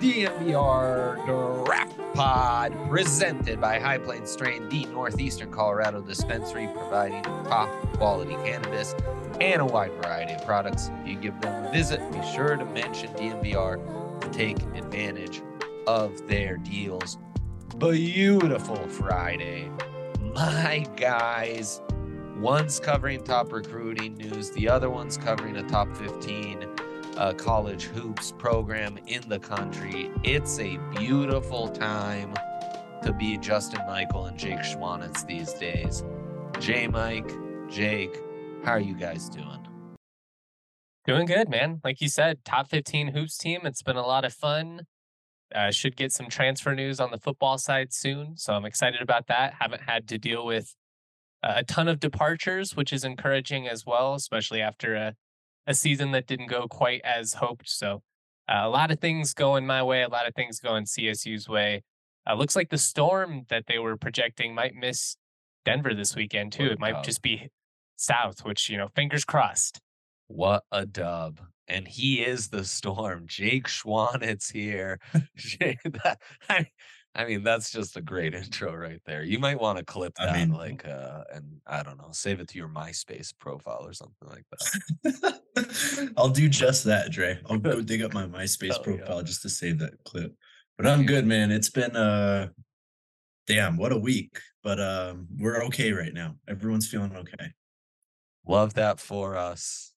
[0.00, 1.26] DNVR
[1.66, 8.94] Draft Pod, presented by High Plainz Strain, the Northeastern Colorado dispensary, providing top quality cannabis
[9.40, 10.88] and a wide variety of products.
[11.00, 15.42] If you give them a visit, be sure to mention DNVR to take advantage
[15.88, 17.18] of their deals.
[17.78, 19.68] Beautiful Friday.
[20.32, 21.82] My guys,
[22.36, 26.68] one's covering top recruiting news, the other one's covering a top 15
[27.18, 30.10] uh, college hoops program in the country.
[30.22, 32.32] It's a beautiful time
[33.02, 36.04] to be Justin Michael and Jake Schwanitz these days.
[36.60, 37.30] J Mike,
[37.68, 38.16] Jake,
[38.64, 39.66] how are you guys doing?
[41.06, 41.80] Doing good, man.
[41.82, 43.60] Like you said, top 15 hoops team.
[43.64, 44.82] It's been a lot of fun.
[45.52, 48.36] Uh, should get some transfer news on the football side soon.
[48.36, 49.54] So I'm excited about that.
[49.60, 50.76] Haven't had to deal with
[51.42, 55.14] a ton of departures, which is encouraging as well, especially after a
[55.68, 57.68] a season that didn't go quite as hoped.
[57.68, 58.02] So
[58.48, 61.84] uh, a lot of things going my way, a lot of things going CSU's way.
[62.28, 65.16] Uh, looks like the storm that they were projecting might miss
[65.64, 66.66] Denver this weekend too.
[66.66, 67.04] It might dub.
[67.04, 67.50] just be
[67.96, 69.80] south, which you know, fingers crossed.
[70.26, 71.40] What a dub.
[71.68, 73.24] And he is the storm.
[73.26, 74.98] Jake Schwanitz here.
[75.84, 76.18] That,
[77.18, 79.22] I, I mean, that's just a great intro right there.
[79.22, 82.40] You might want to clip I that, mean- like, uh, and I don't know, save
[82.40, 84.44] it to your MySpace profile or something like
[85.04, 86.12] that.
[86.16, 87.38] I'll do just that, Dre.
[87.50, 88.96] I'll go dig up my MySpace Hell yeah.
[88.96, 90.34] profile just to save that clip.
[90.76, 91.50] But I'm good, man.
[91.50, 92.48] It's been uh
[93.48, 94.38] damn, what a week.
[94.62, 96.36] But um we're okay right now.
[96.46, 97.52] Everyone's feeling okay.
[98.46, 99.92] Love that for us.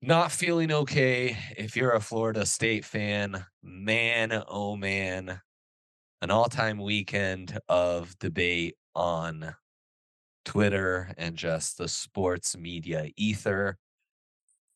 [0.00, 3.44] Not feeling okay if you're a Florida State fan.
[3.64, 5.40] Man, oh man.
[6.24, 9.54] An all time weekend of debate on
[10.46, 13.76] Twitter and just the sports media ether.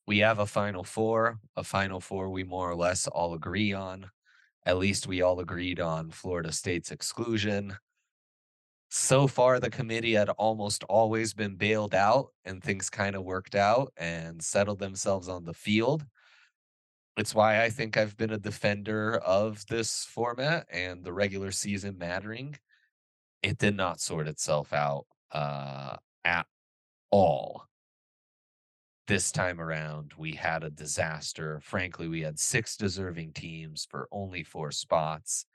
[0.06, 4.10] We have a Final Four, a Final Four we more or less all agree on.
[4.66, 7.78] At least we all agreed on Florida State's exclusion
[8.90, 13.54] so far the committee had almost always been bailed out and things kind of worked
[13.54, 16.04] out and settled themselves on the field
[17.20, 21.96] it's why i think i've been a defender of this format and the regular season
[21.98, 22.56] mattering.
[23.42, 26.46] It did not sort itself out uh, at
[27.10, 27.66] all.
[29.06, 31.60] This time around we had a disaster.
[31.62, 35.46] Frankly we had six deserving teams for only four spots.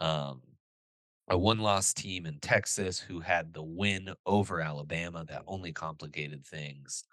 [0.00, 0.42] Um,
[1.30, 6.46] a one loss team in Texas who had the win over Alabama that only complicated
[6.46, 7.04] things.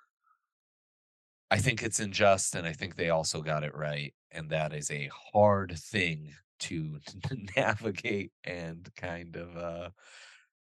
[1.52, 4.14] I think it's unjust, and I think they also got it right.
[4.32, 7.00] And that is a hard thing to
[7.56, 9.90] navigate and kind of uh,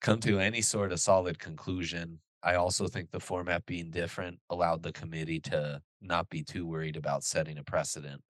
[0.02, 2.20] come to any sort of solid conclusion.
[2.44, 6.96] I also think the format being different allowed the committee to not be too worried
[6.96, 8.22] about setting a precedent.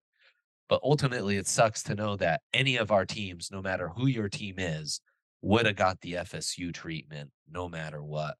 [0.67, 4.29] But ultimately, it sucks to know that any of our teams, no matter who your
[4.29, 5.01] team is,
[5.41, 8.35] would have got the FSU treatment no matter what.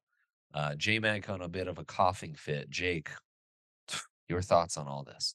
[0.52, 2.70] Uh, J Mac on a bit of a coughing fit.
[2.70, 3.10] Jake,
[4.30, 5.34] your thoughts on all this?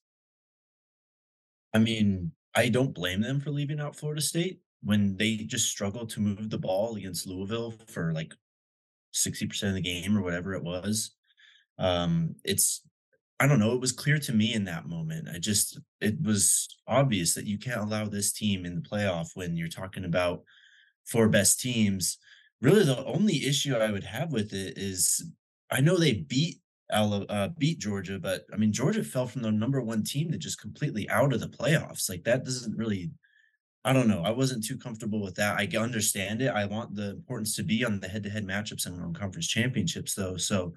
[1.73, 6.09] I mean, I don't blame them for leaving out Florida State when they just struggled
[6.11, 8.34] to move the ball against Louisville for like
[9.13, 11.11] 60% of the game or whatever it was.
[11.78, 12.81] Um, it's
[13.38, 15.28] I don't know, it was clear to me in that moment.
[15.34, 19.57] I just it was obvious that you can't allow this team in the playoff when
[19.57, 20.44] you're talking about
[21.05, 22.17] four best teams.
[22.61, 25.29] Really the only issue I would have with it is
[25.69, 26.59] I know they beat
[26.91, 30.61] uh, beat Georgia, but I mean Georgia fell from the number one team to just
[30.61, 32.09] completely out of the playoffs.
[32.09, 33.11] Like that doesn't really
[33.85, 34.23] I don't know.
[34.23, 35.59] I wasn't too comfortable with that.
[35.59, 36.47] I understand it.
[36.49, 40.37] I want the importance to be on the head-to-head matchups and on conference championships, though.
[40.37, 40.73] So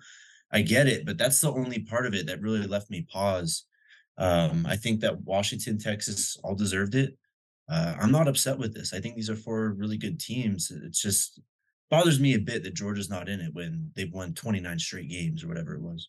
[0.53, 3.65] I get it, but that's the only part of it that really left me pause.
[4.19, 7.17] Um, I think that Washington, Texas, all deserved it.
[7.67, 8.93] Uh, I'm not upset with this.
[8.93, 10.71] I think these are four really good teams.
[10.71, 11.41] It's just
[11.91, 15.43] bothers me a bit that Georgia's not in it when they've won 29 straight games
[15.43, 16.09] or whatever it was.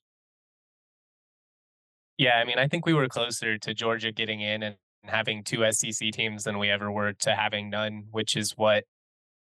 [2.18, 5.66] Yeah, I mean, I think we were closer to Georgia getting in and having two
[5.72, 8.84] SEC teams than we ever were to having none, which is what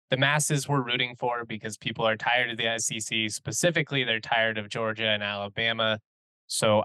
[0.09, 3.30] the masses were rooting for because people are tired of the SEC.
[3.30, 6.00] Specifically, they're tired of Georgia and Alabama.
[6.47, 6.83] So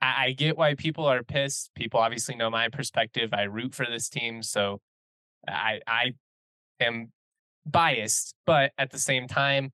[0.00, 1.70] I, I get why people are pissed.
[1.74, 3.30] People obviously know my perspective.
[3.34, 4.80] I root for this team, so
[5.46, 6.12] I I
[6.80, 7.12] am
[7.66, 9.72] biased, but at the same time,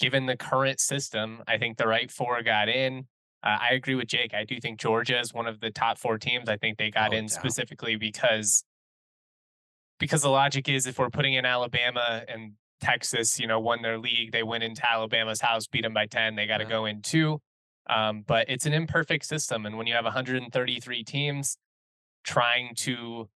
[0.00, 3.06] given the current system, I think the right four got in.
[3.42, 4.32] Uh, I agree with Jake.
[4.34, 6.48] I do think Georgia is one of the top four teams.
[6.48, 7.30] I think they got No in doubt.
[7.30, 8.64] specifically because
[9.98, 13.98] because the logic is if we're putting in Alabama and Texas, you know, won their
[13.98, 16.34] league, they went into Alabama's house, beat them by ten.
[16.34, 16.70] They got to Yeah.
[16.70, 17.40] go in two.
[17.86, 21.58] Um, but it's an imperfect system, and when you have 133 teams
[22.24, 23.28] trying to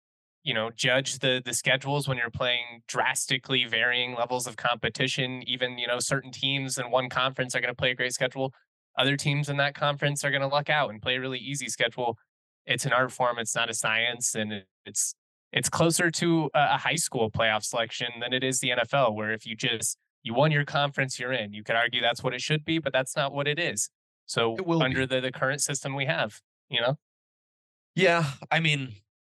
[0.47, 5.77] you know judge the the schedules when you're playing drastically varying levels of competition even
[5.77, 8.55] you know certain teams in one conference are going to play a great schedule.
[8.97, 11.69] Other teams in that conference are going to luck out and play a really easy
[11.69, 12.17] schedule.
[12.65, 15.15] It's an art form it's not a science and it's
[15.53, 19.47] it's closer to a high school playoff selection than it is the NFL where if
[19.47, 21.53] you just you won your conference you're in.
[21.53, 23.91] You could argue that's what it should be but that's not what it is.
[24.27, 25.07] So It under be.
[25.07, 26.99] the the current system we have you know?
[27.95, 28.93] Yeah, I mean,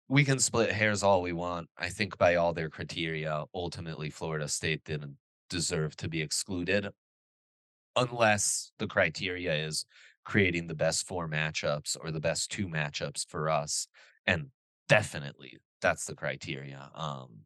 [0.08, 1.69] we can split hairs all we want.
[1.76, 5.16] I think by all their criteria, ultimately Florida State didn't
[5.50, 6.88] deserve to be excluded
[7.96, 9.84] unless the criteria is
[10.25, 13.88] creating the best four matchups or the best two matchups for us.
[14.26, 14.46] And
[14.88, 16.90] definitely that's the criteria.
[16.94, 17.40] Um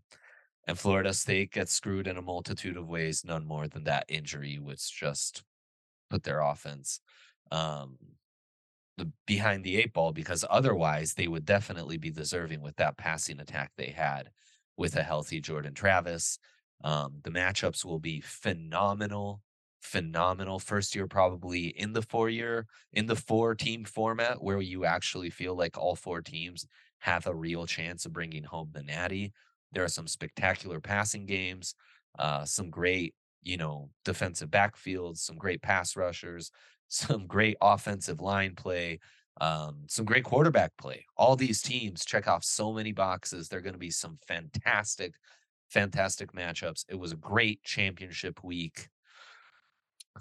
[0.68, 4.60] and Florida State gets screwed in a multitude of ways, none more than that injury,
[4.60, 5.42] which just
[6.10, 7.00] put their offense
[7.50, 7.98] um
[8.98, 13.40] the behind the eight ball because otherwise they would definitely be deserving with that passing
[13.40, 14.30] attack they had
[14.76, 16.38] with a healthy Jordan Travis.
[16.84, 19.40] Um, the matchups will be phenomenal,
[19.80, 20.58] phenomenal.
[20.58, 25.30] First year, probably in the four year, in the four team format where you actually
[25.30, 26.66] feel like all four teams
[26.98, 29.32] have a real chance of bringing home the natty.
[29.72, 31.74] There are some spectacular passing games,
[32.18, 36.50] uh, some great, you know, defensive backfields, some great pass rushers,
[36.92, 39.00] some great offensive line play,
[39.40, 41.06] um, some great quarterback play.
[41.16, 43.48] All these teams check off so many boxes.
[43.48, 45.14] They're going to be some fantastic,
[45.70, 46.84] fantastic matchups.
[46.90, 48.90] It was a great championship week.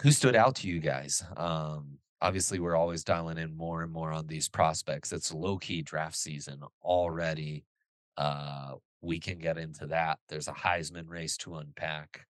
[0.01, 1.21] Who stood out to you guys?
[1.35, 5.11] Um, obviously, we're always dialing in more and more on these prospects.
[5.11, 7.65] It's low key draft season already.
[8.15, 10.19] Uh, we can get into that.
[10.29, 12.25] There's a Heisman race to unpack.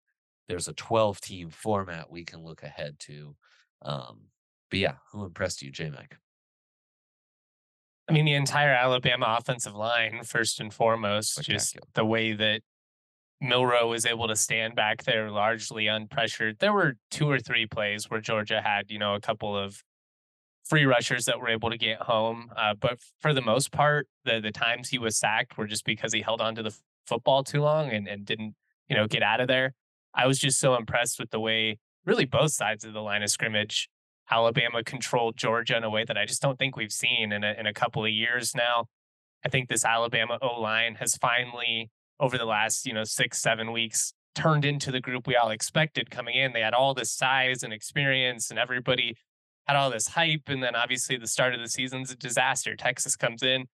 [0.48, 3.36] There's a 12 team format we can look ahead to.
[3.84, 4.31] Um,
[4.72, 6.18] but yeah, who impressed you, J Mac?
[8.10, 12.62] I mean, the entire Alabama offensive line, first and foremost, just the way that
[13.40, 16.60] Milroe was able to stand back there largely unpressured.
[16.60, 19.84] There were two or three plays where Georgia had, you know, a couple of
[20.64, 22.50] free rushers that were able to get home.
[22.56, 26.14] Uh, but for the most part, the the times he was sacked were just because
[26.14, 26.76] he held on to the
[27.08, 28.56] football too long and, and didn't,
[28.88, 29.74] you know, get out of there.
[30.14, 33.30] I was just so impressed with the way really both sides of the line of
[33.30, 33.90] scrimmage
[34.32, 37.54] Alabama controlled Georgia in a way that I just don't think we've seen in a,
[37.60, 38.86] in a couple of years now.
[39.46, 41.90] I think this Alabama O line has finally,
[42.20, 46.10] over the last you know six seven weeks, turned into the group we all expected
[46.10, 46.54] coming in.
[46.54, 49.18] They had all this size and experience, and everybody
[49.68, 50.48] had all this hype.
[50.48, 52.76] And then obviously the start of the season's a disaster.
[52.76, 53.66] Texas comes in,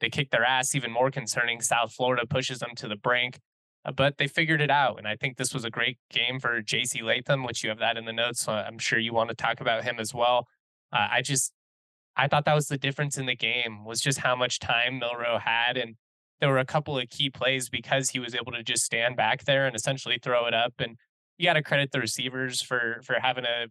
[0.00, 0.74] they kick their ass.
[0.74, 3.38] Even more concerning, South Florida pushes them to the brink.
[3.84, 6.60] Uh, But they figured it out, and I think this was a great game for
[6.62, 7.02] J.C.
[7.02, 8.40] Latham, which you have that in the notes.
[8.40, 10.46] So I'm sure you want to talk about him as well.
[10.92, 11.52] Uh, I just,
[12.16, 15.38] I thought that was the difference in the game was just how much time Milroe
[15.38, 15.96] had, and
[16.40, 19.44] there were a couple of key plays because he was able to just stand back
[19.44, 20.74] there and essentially throw it up.
[20.78, 20.96] And
[21.38, 23.66] you got to credit the receivers for for having a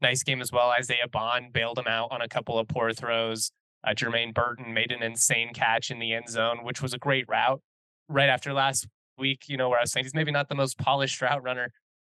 [0.00, 0.70] nice game as well.
[0.70, 3.50] Isaiah Bond bailed him out on a couple of poor throws.
[3.86, 7.26] Uh, Jermaine Burton made an insane catch in the end zone, which was a great
[7.28, 7.60] route.
[8.08, 8.86] Right after last
[9.18, 11.70] week, you know, where I was saying he's maybe not the most polished route runner.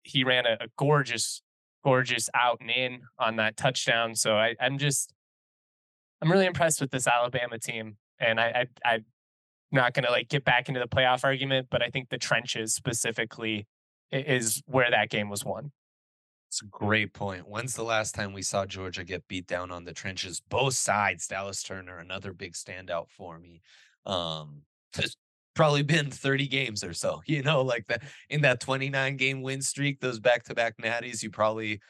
[0.03, 1.43] He ran a, a gorgeous,
[1.85, 4.15] gorgeous out and in on that touchdown.
[4.15, 5.13] So I, I'm just,
[6.23, 7.97] I'm really impressed with this Alabama team.
[8.19, 9.05] And I, I, I'm
[9.73, 12.75] not going to like get back into the playoff argument, but I think the trenches
[12.75, 13.67] specifically
[14.13, 15.73] is where that game was won.
[16.49, 17.49] It's a great point.
[17.49, 20.41] When's the last time we saw Georgia get beat down on the trenches?
[20.41, 21.29] Both sides.
[21.29, 23.63] Dallas Turner, another big standout for me.
[24.05, 24.63] Um,
[25.61, 27.21] probably been 30 games or so.
[27.27, 31.23] You know, like that in that 29 game win streak, those back to back natties,
[31.23, 31.81] you probably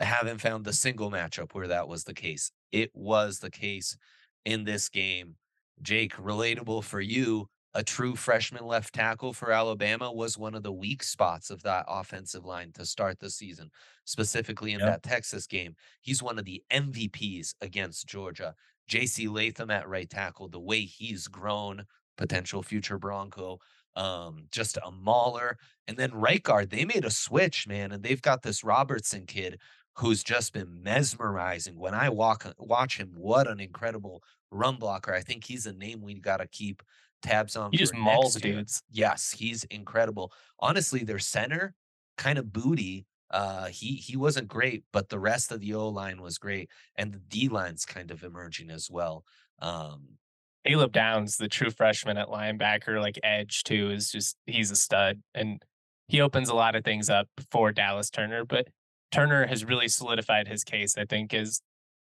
[0.00, 2.50] haven't found a single matchup where that was the case.
[2.72, 3.96] It was the case
[4.44, 5.36] in this game.
[5.82, 7.48] Jake, relatable for you.
[7.74, 11.86] A true freshman left tackle for Alabama was one of the weak spots of that
[11.88, 13.70] offensive line to start the season
[14.04, 14.88] specifically in Yep.
[14.88, 15.74] that Texas game.
[16.02, 18.54] He's one of the MVPs against Georgia.
[18.90, 21.86] JC Latham at right tackle, the way he's grown,
[22.16, 23.58] potential future Bronco,
[23.96, 25.58] um, just a mauler.
[25.88, 29.58] And then right guard, they made a switch, man, and they've got this Robertson kid
[29.96, 31.78] who's just been mesmerizing.
[31.78, 35.12] When I walk watch him, what an incredible run blocker.
[35.12, 36.82] I think he's a name we got to keep
[37.22, 37.72] tabs on.
[37.72, 38.82] He just mauls dudes.
[38.90, 40.32] Yes, he's incredible.
[40.58, 41.74] Honestly, their center
[42.16, 43.06] kind of booty.
[43.30, 47.12] Uh, he he wasn't great, but the rest of the O line was great, and
[47.12, 49.24] the D line's kind of emerging as well.
[49.60, 50.18] Um,
[50.64, 55.22] Caleb Downs, the true freshman at linebacker, like edge too, is just he's a stud,
[55.34, 55.62] and
[56.08, 58.44] he opens a lot of things up for Dallas Turner.
[58.44, 58.68] But
[59.10, 60.96] Turner has really solidified his case.
[60.96, 61.60] I think is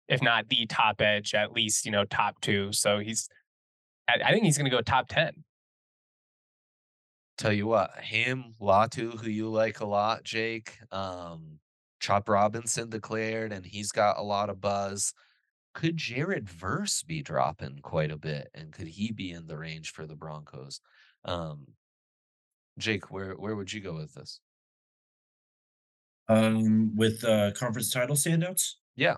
[0.07, 2.71] if not the top edge, at least you know top two.
[2.73, 3.29] So he's,
[4.07, 5.43] I think he's going to go top ten.
[7.37, 11.59] Tell you what, him, Latu, who you like a lot, Jake, um,
[11.99, 15.13] Chop Robinson declared, and he's got a lot of buzz.
[15.73, 19.91] Could Jared Verse be dropping quite a bit, and could he be in the range
[19.91, 20.81] for the Broncos?
[21.25, 21.67] Um,
[22.77, 24.39] Jake, where where would you go with this?
[26.29, 28.73] Um, with uh, conference title standouts.
[28.95, 29.17] Yeah.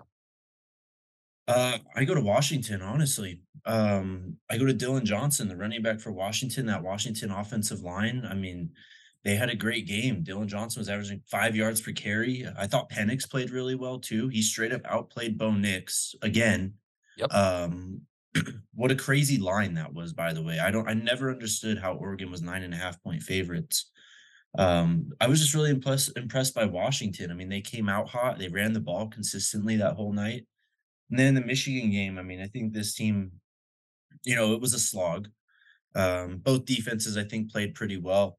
[1.48, 3.40] Uh, I go to Washington, honestly.
[3.64, 8.26] Um, I go to Dillon Johnson, the running back for Washington, that Washington offensive line.
[8.28, 8.70] I mean,
[9.26, 10.22] they had a great game.
[10.22, 12.46] Dillon Johnson was averaging five yards per carry.
[12.56, 14.28] I thought Penix played really well too.
[14.28, 16.74] He straight up outplayed Bo Nix again.
[17.16, 17.34] Yep.
[17.34, 18.02] Um,
[18.74, 20.60] what a crazy line that was, by the way.
[20.60, 23.90] I don't I never understood how Oregon was nine and a half point favorites.
[24.56, 27.32] Um, I was just really impressed impressed by Washington.
[27.32, 30.46] I mean, they came out hot, they ran the ball consistently that whole night.
[31.10, 33.32] And then in the Michigan game, I mean, I think this team,
[34.24, 35.26] you know, it was a slog.
[35.96, 38.38] Um, both defenses, I think, played pretty well.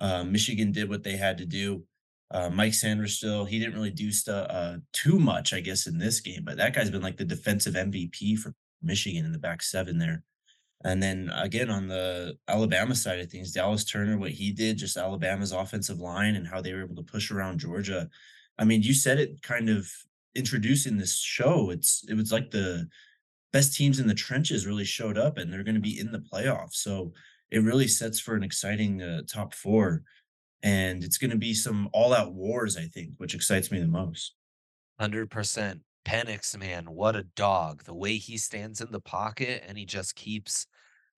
[0.00, 1.84] Uh, Michigan did what they had to do.
[2.30, 6.20] Uh, Mike Sainristil, he didn't really do stuff uh, too much, I guess, in this
[6.20, 9.98] game, but that guy's been like the defensive MVP for Michigan in the back seven
[9.98, 10.22] there.
[10.84, 14.96] And then again on the Alabama side of things, Dallas Turner, what he did, just
[14.96, 18.08] Alabama's offensive line and how they were able to push around Georgia.
[18.58, 19.90] I mean, you said it kind of
[20.34, 22.88] introducing this show, it's it was like the
[23.52, 26.24] best teams in the trenches really showed up, and they're going to be in the
[26.32, 26.74] playoffs.
[26.74, 27.12] So
[27.50, 30.02] it really sets for an exciting uh, top four,
[30.62, 34.34] and it's going to be some all-out wars, I think, which excites me the most.
[34.98, 35.80] Hundred percent.
[36.04, 37.84] Penix, man, what a dog!
[37.84, 40.66] The way he stands in the pocket and he just keeps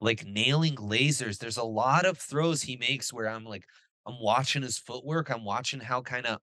[0.01, 1.39] like nailing lasers.
[1.39, 3.65] There's a lot of throws he makes where I'm like,
[4.07, 5.31] I'm watching his footwork.
[5.31, 6.39] I'm watching how kind of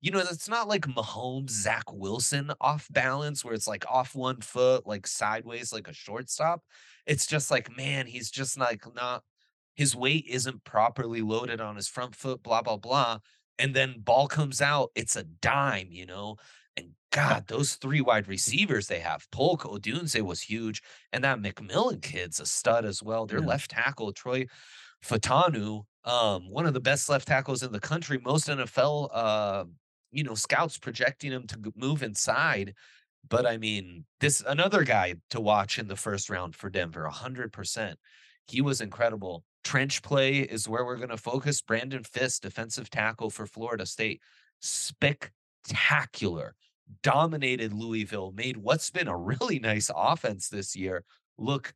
[0.00, 4.40] you know, it's not like Mahomes, Zach Wilson off balance where it's like off one
[4.40, 6.62] foot, like sideways, like a shortstop.
[7.06, 9.24] It's just like, man, he's just like not,
[9.74, 13.18] his weight isn't properly loaded on his front foot, blah, blah, blah.
[13.58, 16.36] And then ball comes out, it's a dime, you know?
[16.76, 20.80] And God, those three wide receivers they have, Polk Odunze was huge.
[21.12, 23.26] And that McMillan kid's a stud as well.
[23.26, 23.46] Their yeah.
[23.46, 24.46] left tackle, Troy
[25.04, 28.18] Fautanu, um, one of the best left tackles in the country.
[28.24, 29.64] Most NFL uh,
[30.10, 32.74] you know, scouts projecting him to move inside.
[33.28, 37.94] But I mean, this another guy to watch in the first round for Denver, 100%.
[38.46, 39.44] He was incredible.
[39.64, 41.60] Trench play is where we're going to focus.
[41.60, 44.22] Braden Fiske, defensive tackle for Florida State,
[44.60, 46.54] spectacular.
[47.02, 51.04] Dominated Louisville, made what's been a really nice offense this year
[51.36, 51.74] look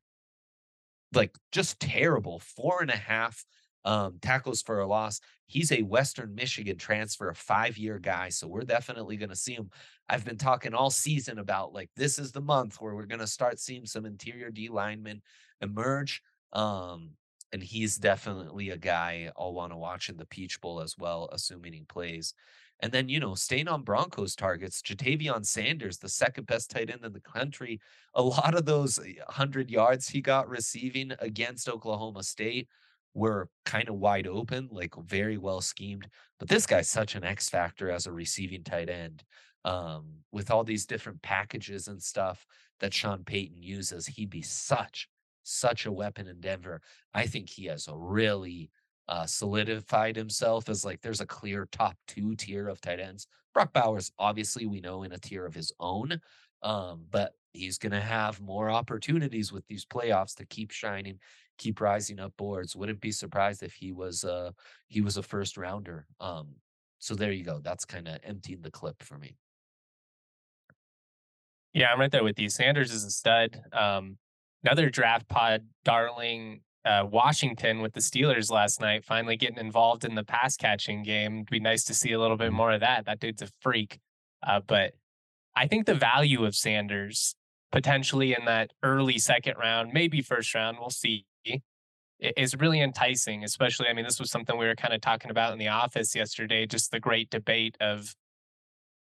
[1.12, 2.41] like just terrible.
[2.41, 3.45] Four and a half
[3.85, 5.21] um, tackles for a loss.
[5.47, 8.29] He's a Western Michigan transfer, a five year guy.
[8.29, 9.71] So we're definitely going to see him.
[10.09, 13.27] I've been talking all season about like this is the month where we're going to
[13.27, 15.23] start seeing some interior D linemen
[15.61, 16.23] emerge.
[16.53, 17.11] Um,
[17.53, 21.29] and he's definitely a guy I'll want to watch in the Peach Bowl as well,
[21.33, 22.35] assuming he plays.
[22.81, 27.05] And then, you know, staying on Broncos targets, Ja'Tavion Sanders, the second best tight end
[27.05, 27.81] in the country.
[28.15, 32.69] A lot of those 100 eh, yards he got receiving against Oklahoma State
[33.14, 36.09] were kind of wide open, like very well schemed.
[36.38, 39.23] But this guy's such an X factor as a receiving tight end.
[39.64, 42.45] Um, with all these different packages and stuff
[42.81, 45.09] that Sean Payton uses, he'd be such,
[45.45, 46.81] such a weapon in Denver.
[47.14, 48.71] I think he has really
[49.09, 53.28] uh, solidified himself as like there's a clear top two tier of tight ends.
[53.54, 56.21] Brock Bowers, obviously, we know in a tier of his own,
[56.62, 61.18] um, but he's going to have more opportunities with these playoffs to keep shining
[61.59, 62.75] keep rising up boards.
[62.75, 64.50] Wouldn't be surprised if he was uh
[64.88, 66.06] he was a first rounder.
[66.21, 66.56] Um
[66.99, 67.61] so there you go.
[67.62, 69.37] That's kind of emptying the clip for me.
[71.73, 72.49] Yeah, I'm right there with you.
[72.49, 73.61] Sanders is a stud.
[73.73, 74.18] Um
[74.64, 80.16] another draft pod darling uh, Washington with the Steelers last night, finally getting involved in
[80.16, 81.35] the pass catching game.
[81.35, 82.56] It'd be nice to see a little bit mm-hmm.
[82.56, 83.06] more of that.
[83.06, 84.00] That dude's a freak.
[84.44, 84.92] Uh, but
[85.54, 87.37] I think the value of Sanders
[87.73, 91.26] potentially in that early second round, maybe first round, we'll see,
[92.21, 93.88] is really enticing, especially.
[93.88, 96.67] I mean, this was something we were kind of talking about in the office yesterday,
[96.67, 98.14] just the great debate of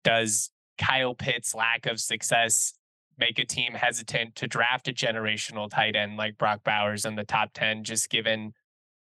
[0.04, 2.74] does Kyle Pitts' lack of success
[3.18, 7.26] make a team hesitant to draft a generational tight end like Brock Bowers in the
[7.26, 8.54] top 10, just given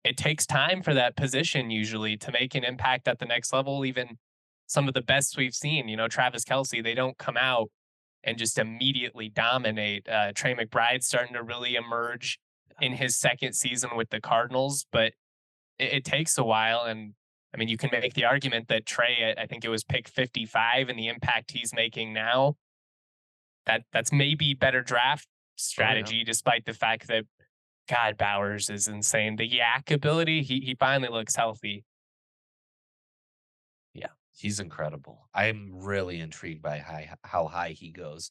[0.02, 3.84] it takes time for that position usually to make an impact at the next level.
[3.84, 4.18] Even
[4.66, 7.70] some of the best we've seen, you know, Travis Kelce, they don't come out
[8.24, 10.08] and just immediately dominate.
[10.08, 12.38] Uh, Trey McBride's starting to really emerge
[12.80, 15.12] in his second season with the Cardinals, but
[15.78, 16.84] it, it takes a while.
[16.84, 17.14] And
[17.54, 20.88] I mean, you can make the argument that Trey, I think it was pick 55
[20.88, 22.56] and the impact he's making now,
[23.66, 26.24] that that's maybe better draft strategy, oh, yeah.
[26.24, 27.24] despite the fact that
[27.88, 29.36] God Bowers is insane.
[29.36, 31.84] The YAC ability, he he finally looks healthy.
[34.36, 35.28] He's incredible.
[35.32, 38.30] I'm really intrigued by high, how high he goes.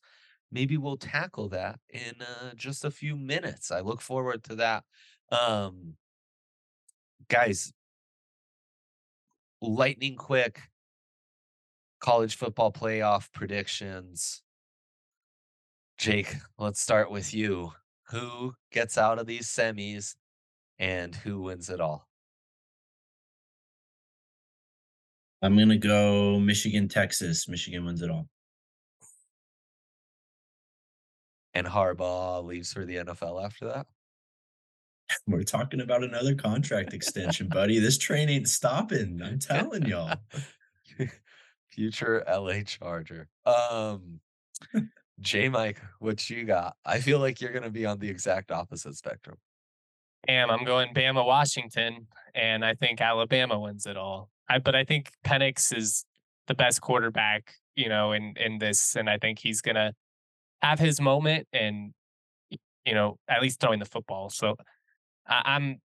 [0.51, 3.71] Maybe we'll tackle that in uh, just a few minutes.
[3.71, 4.83] I look forward to that.
[5.31, 5.95] Um,
[7.29, 7.73] guys,
[9.61, 10.59] lightning quick
[11.99, 14.43] college football playoff predictions.
[15.97, 17.71] Jake, let's start with you.
[18.09, 20.15] Who gets out of these semis
[20.77, 22.09] and who wins it all?
[25.43, 27.49] I'm going to go Michigan, Texas.
[27.49, 28.29] Michigan wins it all.
[31.53, 33.87] And Harbaugh leaves for the NFL after that?
[35.27, 37.77] We're talking about another contract extension, buddy.
[37.79, 39.21] This train ain't stopping.
[39.21, 40.15] I'm telling y'all.
[41.71, 43.27] Future LA Charger.
[43.45, 44.21] Um
[45.19, 46.75] J Mike, what you got?
[46.85, 49.37] I feel like you're gonna be on the exact opposite spectrum.
[50.27, 54.29] Am I'm going Bama Washington, and I think Alabama wins it all.
[54.49, 56.05] I but I think Penix is
[56.47, 59.93] the best quarterback, you know, in in this, and I think he's gonna
[60.61, 61.93] have his moment and
[62.49, 64.29] you know at least throwing the football.
[64.29, 64.55] So
[65.27, 65.81] I, I'm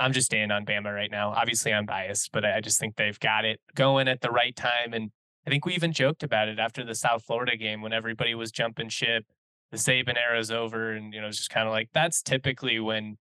[0.00, 1.30] I'm just staying on Bama right now.
[1.30, 4.92] Obviously, I'm biased, but I just think they've got it going at the right time.
[4.92, 5.10] And
[5.46, 8.52] I think we even joked about it after the South Florida game when everybody was
[8.52, 9.24] jumping ship.
[9.70, 13.18] The Saban era's over, and you know, it's just kind of like that's typically when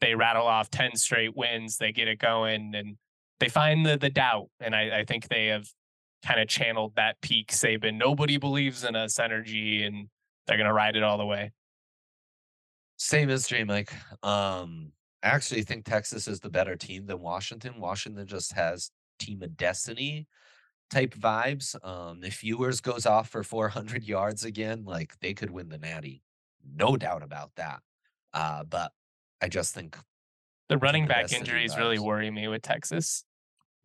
[0.00, 2.96] they rattle off ten straight wins, they get it going, and
[3.40, 4.48] they find the the doubt.
[4.60, 5.66] And I, I think they have
[6.24, 7.98] kind of channeled that peak Saban.
[7.98, 10.08] Nobody believes in us energy, and
[10.46, 11.52] they're gonna ride it all the way.
[12.96, 13.92] Same as J Mike.
[14.22, 17.80] Um, I actually think Texas is the better team than Washington.
[17.80, 20.26] Washington just has team of destiny
[20.90, 21.74] type vibes.
[21.84, 26.22] Um, if Ewers goes off for 400 yards again, like they could win the Natty,
[26.64, 27.80] no doubt about that.
[28.32, 28.92] Uh, but
[29.42, 29.96] I just think
[30.68, 31.78] the running back injuries vibes.
[31.78, 33.24] really worry me with Texas.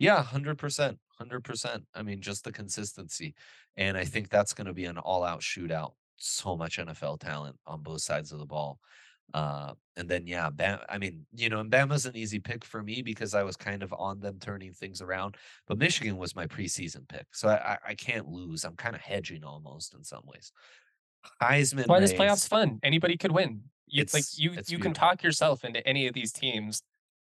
[0.02, 1.84] Yeah, hundred percent, hundred percent.
[1.94, 3.36] I mean, just the consistency,
[3.78, 5.92] and I think that's going to be an all-out shootout.
[6.18, 8.80] So much NFL talent on both sides of the ball.
[9.32, 12.82] Uh, and then yeah, Bam, I mean, you know, and Bama's an easy pick for
[12.82, 15.38] me because I was kind of on them turning things around.
[15.68, 18.64] But Michigan was my preseason pick, so I, I, I can't lose.
[18.64, 20.52] I'm kind of hedging almost in some ways.
[21.40, 21.88] Heisman.
[21.88, 22.80] Why this playoffs fun?
[22.82, 23.62] Anybody could win.
[23.88, 24.80] It's, like you you beautiful.
[24.82, 26.82] can talk yourself into any of these teams,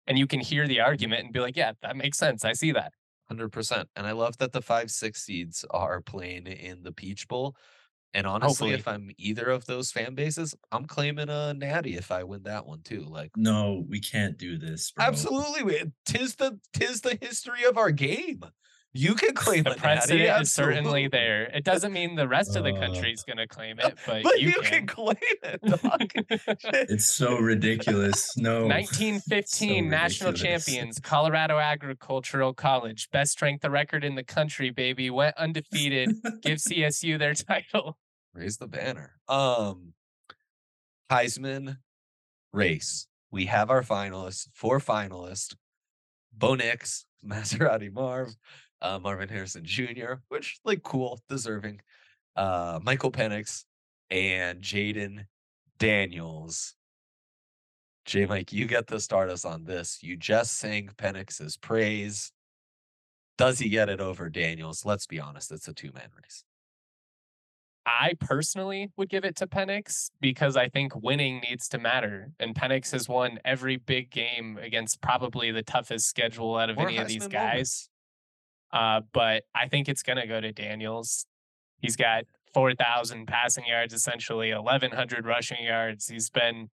[0.08, 2.46] and you can hear the argument and be like, yeah, that makes sense.
[2.46, 2.94] I see that.
[3.28, 3.90] Hundred percent.
[3.96, 7.56] And I love that the five six seeds are playing in the Peach Bowl
[8.16, 8.74] and honestly, Hopefully.
[8.74, 12.66] if I'm either of those fan bases, I'm claiming a natty if I win that
[12.66, 13.02] one too.
[13.02, 14.92] Like, no, we can't do this.
[14.92, 15.06] Bro.
[15.06, 18.42] Absolutely, tis the tis the history of our game.
[18.98, 21.44] You can claim the precedent natty, is certainly there.
[21.54, 24.40] It doesn't mean the rest of the country is going to claim it, but, but
[24.40, 24.86] you, you can.
[24.86, 24.88] can.
[24.88, 25.60] claim it.
[26.90, 28.38] it's so ridiculous.
[28.38, 34.70] No, 1915 so national champions, Colorado Agricultural College, best strength of record in the country,
[34.70, 36.16] baby, went undefeated.
[36.42, 37.98] Give CSU their title
[38.36, 39.14] raise the banner.
[39.28, 39.94] Um,
[41.12, 41.78] Heisman
[42.54, 43.08] race.
[43.32, 45.56] We have our finalists, four finalists:
[46.34, 48.36] Bo Nix, Maserati Marv,
[48.86, 51.82] uh, Marvin Harrison Jr., which like cool, deserving.
[52.36, 53.64] Uh, Michael Penix
[54.12, 55.26] and Jayden
[55.80, 56.76] Daniels.
[58.06, 60.00] J Mike, you get to start us on this.
[60.04, 62.32] You just sang Penix's praise.
[63.38, 64.86] Does he get it over Daniels?
[64.86, 66.44] Let's be honest, it's a two man race.
[67.88, 72.32] I personally would give it to Penix because I think winning needs to matter.
[72.40, 76.98] And Penix has won every big game against probably the toughest schedule out of any
[76.98, 77.90] of these guys.
[78.72, 81.26] Uh, but I think it's going to go to Daniels.
[81.82, 82.24] He's got
[82.54, 86.08] 4,000 passing yards, essentially 1,100 rushing yards.
[86.08, 86.70] He's been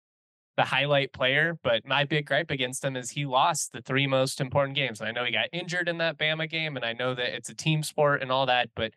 [0.57, 4.40] the highlight player, but my big gripe against him is he lost the three most
[4.40, 5.00] important games.
[5.00, 7.48] And I know he got injured in that Bama game, and I know that it's
[7.48, 8.92] a team sport and all that, but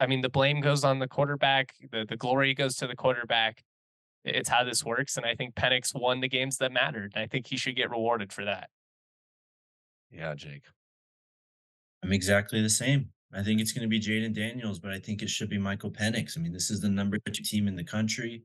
[0.00, 3.64] I mean, the blame goes on the quarterback, the, the glory goes to the quarterback.
[4.24, 5.16] It's how this works.
[5.16, 7.12] And I think Penix won the games that mattered.
[7.14, 8.70] And I think he should get rewarded for that.
[10.10, 10.64] Yeah, Jake.
[12.02, 13.08] I'm exactly the same.
[13.34, 15.90] I think it's going to be Jayden Daniels, but I think it should be Michael
[15.90, 16.36] Penix.
[16.36, 18.42] I mean, this is the number two team in the country.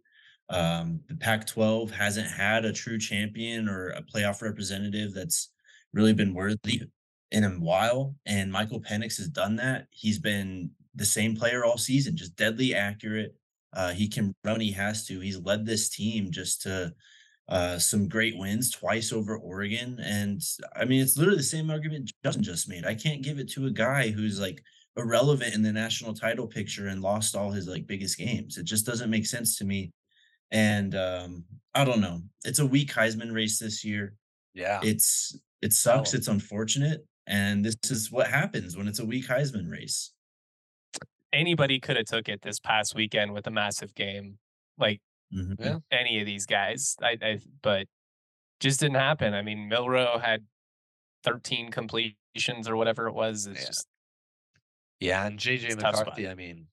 [0.49, 5.49] Um, the Pac 12 hasn't had a true champion or a playoff representative that's
[5.93, 6.83] really been worthy
[7.31, 8.15] in a while.
[8.25, 9.87] And Michael Penix has done that.
[9.89, 13.35] He's been the same player all season, just deadly accurate.
[13.73, 15.19] Uh, he can run he has to.
[15.19, 16.93] He's led this team just to
[17.49, 19.99] uh, some great wins twice over Oregon.
[20.03, 20.41] And
[20.75, 22.85] I mean, it's literally the same argument Justin just made.
[22.85, 24.61] I can't give it to a guy who's like
[24.97, 28.57] irrelevant in the national title picture and lost all his like biggest games.
[28.57, 29.91] It just doesn't make sense to me.
[30.51, 32.21] And um, I don't know.
[32.43, 34.13] It's a weak Heisman race this year.
[34.53, 34.79] Yeah.
[34.83, 36.13] It's it sucks.
[36.13, 37.05] It's unfortunate.
[37.27, 40.11] And this is what happens when it's a weak Heisman race.
[41.33, 44.37] Anybody could have took it this past weekend with a massive game.
[44.77, 45.01] Like
[45.33, 45.55] Mhm.
[45.59, 45.79] Yeah.
[45.91, 46.95] any of these guys.
[47.01, 47.87] I, I but
[48.59, 49.33] just didn't happen.
[49.33, 50.45] I mean, Milroe had
[51.23, 53.47] 13 completions or whatever it was.
[53.47, 53.67] It's Yeah.
[53.67, 53.87] just
[55.01, 56.07] Yeah, and JJ It's a tough spot.
[56.07, 56.67] McCarthy, I mean,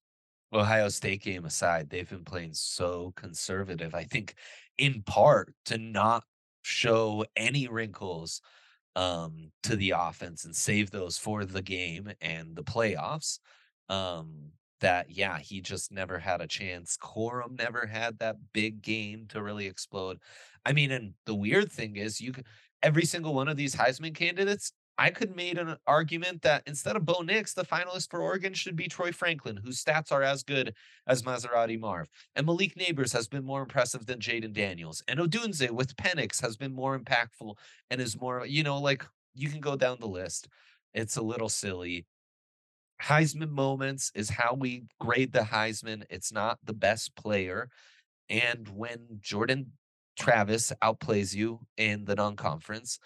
[0.53, 3.95] Ohio State game aside, they've been playing so conservative.
[3.95, 4.37] I think
[4.79, 6.25] in part to not
[6.63, 8.41] show any wrinkles
[8.97, 13.39] um to the offense and save those for the game and the playoffs.
[13.89, 14.53] Um
[14.85, 16.97] that yeah, he just never had a chance.
[16.97, 20.19] Corum never had that big game to really explode.
[20.65, 22.47] I mean, and the weird thing is you could
[22.83, 27.05] every single one of these Heisman candidates I could made an argument that instead of
[27.05, 30.75] Bo Nix, the finalist for Oregon should be Troy Franklin, whose stats are as good
[31.09, 32.09] as Maserati Marv.
[32.37, 35.03] And Malik Nabers has been more impressive than Jayden Daniels.
[35.09, 37.57] And Odunze with Penix has been more impactful
[37.91, 40.49] and is more, you know, like you can go down the list.
[40.93, 42.07] It's a little silly.
[43.05, 46.05] Heisman moments is how we grade the Heisman.
[46.09, 47.69] It's not the best player.
[48.31, 49.73] And when Jordan
[50.19, 52.99] Travis outplays you in the non conference,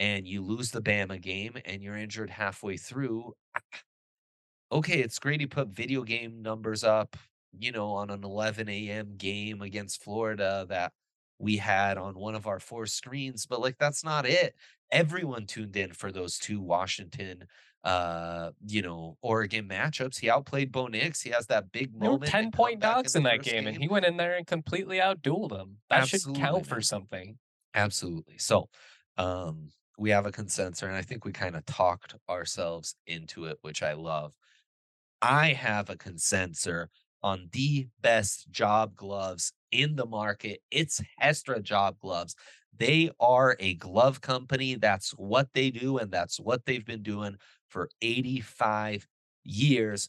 [0.00, 3.34] and you lose the Bama game and you're injured halfway through,
[4.72, 7.16] okay, it's great he put video game numbers up,
[7.56, 9.14] you know, on an 11 a.m.
[9.16, 10.92] game against Florida that
[11.38, 14.54] we had on one of our four screens, but like that's not it.
[14.90, 17.44] Everyone tuned in for those two Washington
[17.84, 20.18] uh you know Oregon matchups.
[20.18, 21.20] He outplayed Bo Nix.
[21.20, 22.30] He has that big They were moment.
[22.30, 24.98] 10 point dogs in the that first game, and he went in there and completely
[24.98, 25.76] outdueled them.
[25.90, 27.38] That should count for something.
[27.74, 28.38] Absolutely.
[28.38, 28.68] So,
[29.18, 33.58] um, we have a consensus, and I think we kind of talked ourselves into it,
[33.62, 34.32] which I love.
[35.22, 36.88] I have a consensus
[37.22, 40.60] on the best job gloves in the market.
[40.70, 42.34] It's Hestra Job Gloves.
[42.76, 44.74] They are a glove company.
[44.74, 47.36] That's what they do, and that's what they've been doing
[47.74, 49.06] for 85
[49.42, 50.08] years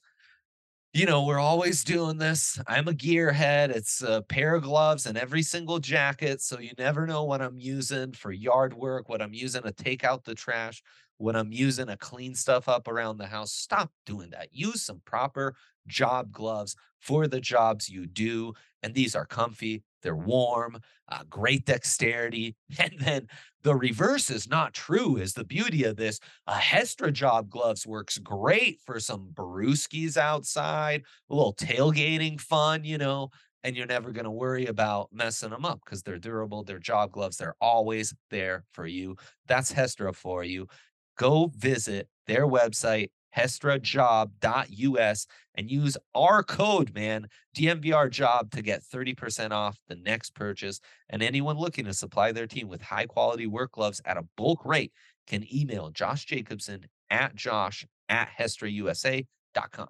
[0.96, 2.58] you know, we're always doing this.
[2.68, 3.70] I'm a gearhead.
[3.70, 6.42] It's a pair of gloves and every single jacket.
[6.42, 10.06] So you never know what I'm using for yard work, what I'm using to take
[10.06, 10.82] out the trash,
[11.18, 13.52] what I'm using to clean stuff up around the house.
[13.52, 14.48] Stop doing that.
[14.54, 18.54] Use some proper job gloves for the jobs you do.
[18.82, 20.78] And these are comfy, they're warm,
[21.10, 22.56] uh, great dexterity.
[22.80, 23.28] And then
[23.64, 26.20] the reverse is not true, is the beauty of this.
[26.46, 33.00] A Hestra job gloves works great for some brewskis outside, a little tailgating fun, you
[33.00, 33.32] know,
[33.64, 36.64] and you're never going to worry about messing them up because they're durable.
[36.64, 37.38] They're job gloves.
[37.38, 39.16] They're always there for you.
[39.48, 40.68] That's Hestra for you.
[41.18, 49.52] Go visit their website, hestrajob.us, and use our code, man, DNVR job to get 30%
[49.52, 50.80] off the next purchase.
[51.10, 54.66] And anyone looking to supply their team with high quality work gloves at a bulk
[54.66, 54.92] rate
[55.28, 59.90] can email Josh Jacobson at josh at hestrausa.com.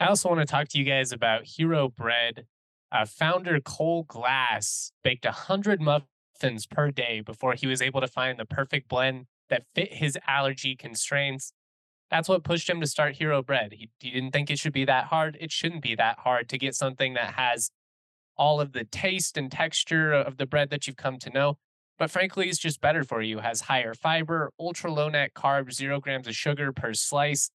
[0.00, 2.46] I also want to talk to you guys about Hero Bread.
[2.90, 8.38] Uh, founder Cole Glass baked 100 muffins per day before he was able to find
[8.38, 11.52] the perfect blend that fit his allergy constraints.
[12.10, 13.72] That's what pushed him to start Hero Bread.
[13.72, 15.36] He, he didn't think it should be that hard.
[15.40, 17.70] It shouldn't be that hard to get something that has
[18.36, 21.58] all of the taste and texture of the bread that you've come to know.
[21.98, 23.40] But frankly, it's just better for you.
[23.40, 27.50] Has higher fiber, ultra low net carbs, zero grams of sugar per slice.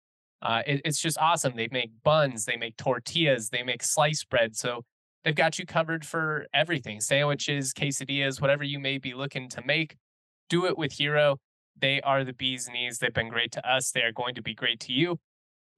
[0.42, 1.56] Uh, it- it's just awesome.
[1.56, 4.56] They make buns, they make tortillas, they make sliced bread.
[4.56, 4.86] So
[5.24, 9.98] they've got you covered for everything sandwiches, quesadillas, whatever you may be looking to make.
[10.50, 11.38] Do it with Hero.
[11.82, 13.00] They are the bee's knees.
[13.00, 13.92] They've been great to us.
[13.92, 15.20] They are going to be great to you.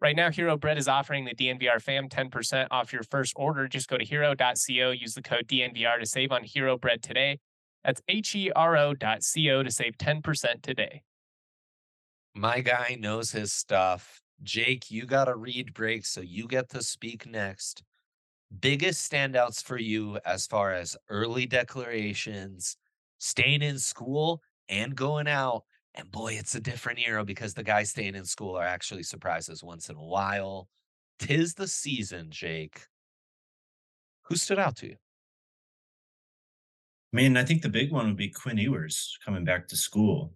[0.01, 3.67] Right now, Hero Bread is offering the DNVR fam 10% off your first order.
[3.67, 7.37] Just go to hero.co, use the code DNVR to save on Hero Bread today.
[7.83, 11.03] That's H E R O.co to save 10% today.
[12.33, 14.21] My guy knows his stuff.
[14.41, 17.83] Jake, you got a read break, so you get to speak next.
[18.59, 22.75] Biggest standouts for you as far as early declarations,
[23.19, 25.63] staying in school and going out,
[25.95, 29.63] And boy, it's a different era because the guys staying in school are actually surprises
[29.63, 30.69] once in a while.
[31.19, 32.85] Tis the season, Jake.
[34.23, 34.95] Who stood out to you?
[37.13, 40.33] I mean, I think the big one would be Quinn Ewers coming back to school.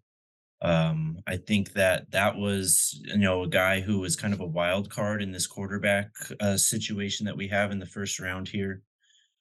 [0.62, 4.46] Um, I think that that was, you know, a guy who was kind of a
[4.46, 6.10] wild card in this quarterback
[6.41, 8.82] uh, situation that we have in the first round here.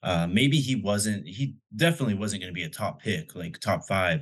[0.03, 3.87] Uh, maybe he wasn't, he definitely wasn't going to be a top pick, like top
[3.89, 4.21] five,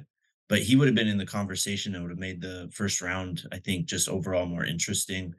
[0.53, 3.49] but he would have been in the conversation and would have made the first round,
[3.53, 5.35] I think, just overall more interesting.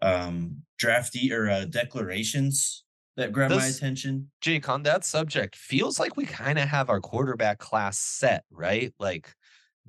[0.00, 2.84] Um, draftee or uh, declarations
[3.18, 4.30] that grab my attention.
[4.40, 8.90] Jake, on that subject, feels like we kind of have our quarterback class set, right?
[8.98, 9.34] Like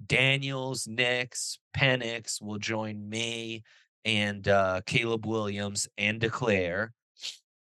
[0.07, 3.63] Daniels, Nix, Penix will join Maye
[4.03, 6.91] and uh, Caleb Williams and Declare.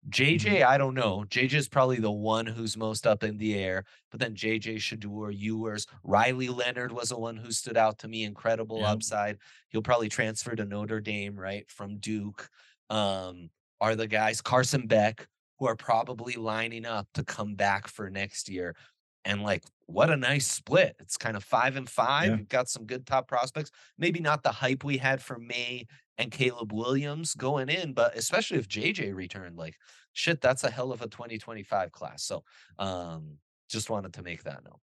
[0.09, 1.25] JJ, I don't know.
[1.29, 5.37] JJ is probably the one who's most up in the air, but then JJ Shedeur,
[5.37, 8.23] Ewers, Riley Leonard was the one who stood out to me.
[8.25, 8.89] Incredible Yep.
[8.89, 9.39] upside.
[9.69, 11.69] He'll probably transfer to Notre Dame, right?
[11.69, 12.49] From Duke.
[12.89, 15.27] Um, are the guys Carson Beck,
[15.59, 18.77] who are probably lining up to come back for next year.
[19.25, 20.95] And like, what a nice split.
[21.01, 22.29] It's kind of five and five.
[22.31, 22.37] Yeah.
[22.37, 23.73] You've got some good top prospects.
[23.99, 25.87] Maybe not the hype we had for Maye
[26.19, 29.77] and Caleb Williams going in, but especially if JJ returned, like,
[30.13, 32.25] shit, that's a hell of a 2025 class.
[32.25, 32.45] So,
[32.79, 34.81] um, just wanted to make that note.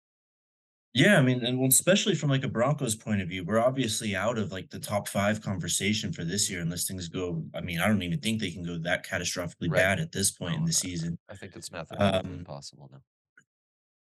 [0.96, 4.38] Yeah, I mean, and especially from like a Broncos point of view, we're obviously out
[4.38, 7.44] of like the top five conversation for this year unless things go.
[7.56, 9.74] I mean, I don't even think they can go that catastrophically Right.
[9.74, 11.18] bad at this point in the season.
[11.30, 13.04] I think it's mathematically Um, impossible now.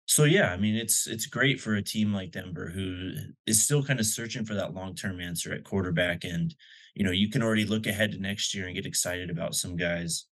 [0.06, 3.12] So yeah, I mean, it's it's great for a team like Denver who
[3.46, 6.54] is still kind of searching for that long term answer at quarterback, and
[6.98, 9.76] you know, you can already look ahead to next year and get excited about some
[9.76, 10.26] guys.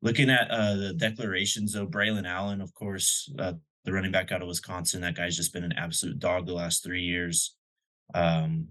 [0.00, 4.40] Looking at uh, the declarations, though, Braelon Allen, of course, uh, the running back out
[4.40, 7.56] of Wisconsin, that guy's just been an absolute dog the last three years.
[8.14, 8.68] Um,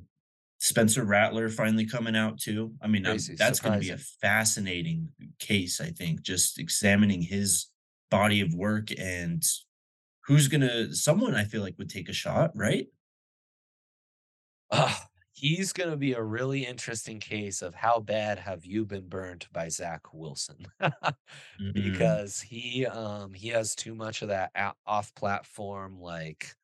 [0.59, 2.75] Spencer Rattler finally coming out too.
[2.81, 5.81] I mean, Crazy, that's going to be a fascinating case.
[5.81, 7.67] I think just examining his
[8.09, 9.43] body of work and
[10.27, 10.93] who's gonna.
[10.95, 12.87] Someone I feel like would take a shot, right?
[14.71, 19.07] Ah, he's going to be a really interesting case of how bad have you been
[19.09, 20.65] burned by Zach Wilson?
[21.59, 24.51] Mm, because he um he has too much of that
[24.85, 26.55] off platform like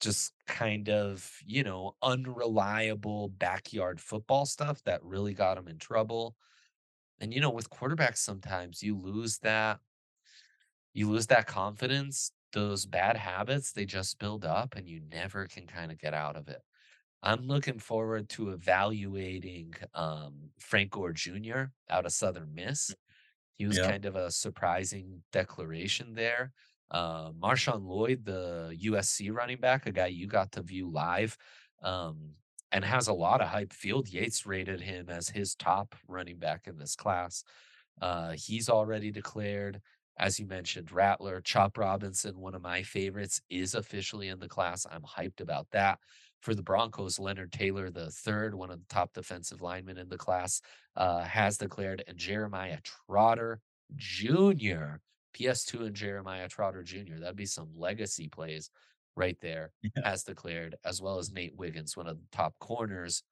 [0.00, 6.36] just kind of you know unreliable backyard football stuff that really got him in trouble.
[7.20, 9.80] And you know with quarterbacks sometimes you lose that
[10.92, 15.66] you lose that confidence those bad habits they just build up and you never can
[15.66, 16.62] kind of get out of it
[17.22, 22.94] i'm looking forward to evaluating um frank gore jr out of southern miss
[23.54, 23.88] he was Yeah.
[23.88, 26.52] kind of a surprising declaration there.
[26.90, 31.36] Uh, Marshawn Lloyd, the USC running back, a guy you got to view live,
[31.82, 32.36] um,
[32.72, 33.72] and has a lot of hype.
[33.72, 37.44] Field Yates rated him as his top running back in this class.
[38.00, 39.80] Uh, he's already declared,
[40.18, 44.86] as you mentioned, Rattler, Chop Robinson, one of my favorites, is officially in the class.
[44.90, 45.98] I'm hyped about that.
[46.40, 50.16] For the Broncos, Leonard Taylor, the third, one of the top defensive linemen in the
[50.18, 50.62] class,
[50.96, 53.60] uh, has declared, and Jeremiah Trotter
[53.96, 54.96] Jr.
[55.34, 57.16] PS2 and Jeremiah Trotter Jr.
[57.20, 58.70] That'd be some legacy plays
[59.16, 59.90] right there, Yeah.
[60.04, 63.22] has declared, as well as Nate Wiggins, one of the top corners.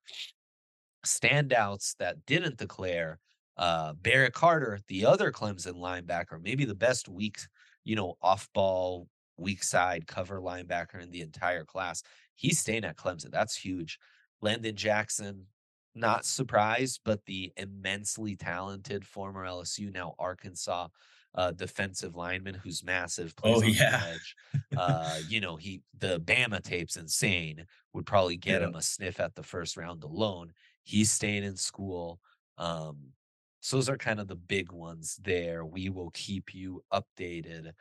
[1.06, 3.20] Standouts that didn't declare,
[3.56, 7.38] uh, Barrett Carter, the other Clemson linebacker, maybe the best week,
[7.84, 12.02] you know, off ball, weak side cover linebacker in the entire class.
[12.34, 13.30] He's staying at Clemson.
[13.30, 13.98] That's huge.
[14.40, 15.46] Landon Jackson,
[15.94, 20.88] not surprised, but the immensely talented former LSU, now Arkansas
[21.34, 23.36] uh, defensive lineman who's massive.
[23.36, 24.00] Plays Oh, on the yeah.
[24.00, 24.34] edge.
[24.74, 27.66] Uh, you know, he the Bama tape's insane.
[27.92, 28.68] Would probably get Yeah.
[28.68, 30.52] him a sniff at the first round alone.
[30.84, 32.20] He's staying in school.
[32.58, 33.12] Um,
[33.60, 35.64] so those are kind of the big ones there.
[35.64, 37.72] We will keep you updated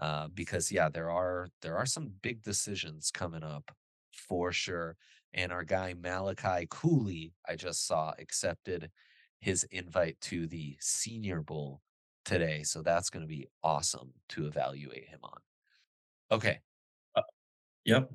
[0.00, 3.70] uh, because yeah, there are there are some big decisions coming up
[4.12, 4.96] for sure.
[5.32, 8.90] And our guy Malachi Corley, I just saw accepted
[9.40, 11.80] his invite to the Senior Bowl
[12.24, 12.62] today.
[12.62, 15.38] So that's going to be awesome to evaluate him on.
[16.30, 16.60] Okay.
[17.84, 18.10] Yep.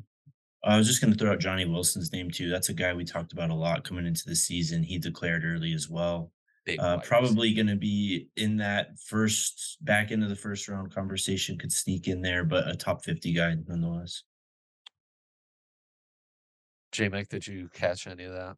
[0.64, 2.50] I was just going to throw out Johnny Wilson's name too.
[2.50, 4.84] That's a guy we talked about a lot coming into the season.
[4.84, 6.32] He declared early as well.
[6.72, 11.58] Big Uh, probably going to be in that first back into the first round conversation.
[11.58, 14.24] Could sneak in there, but a top fifty guy nonetheless.
[16.92, 18.56] J Mike, did you catch any of that?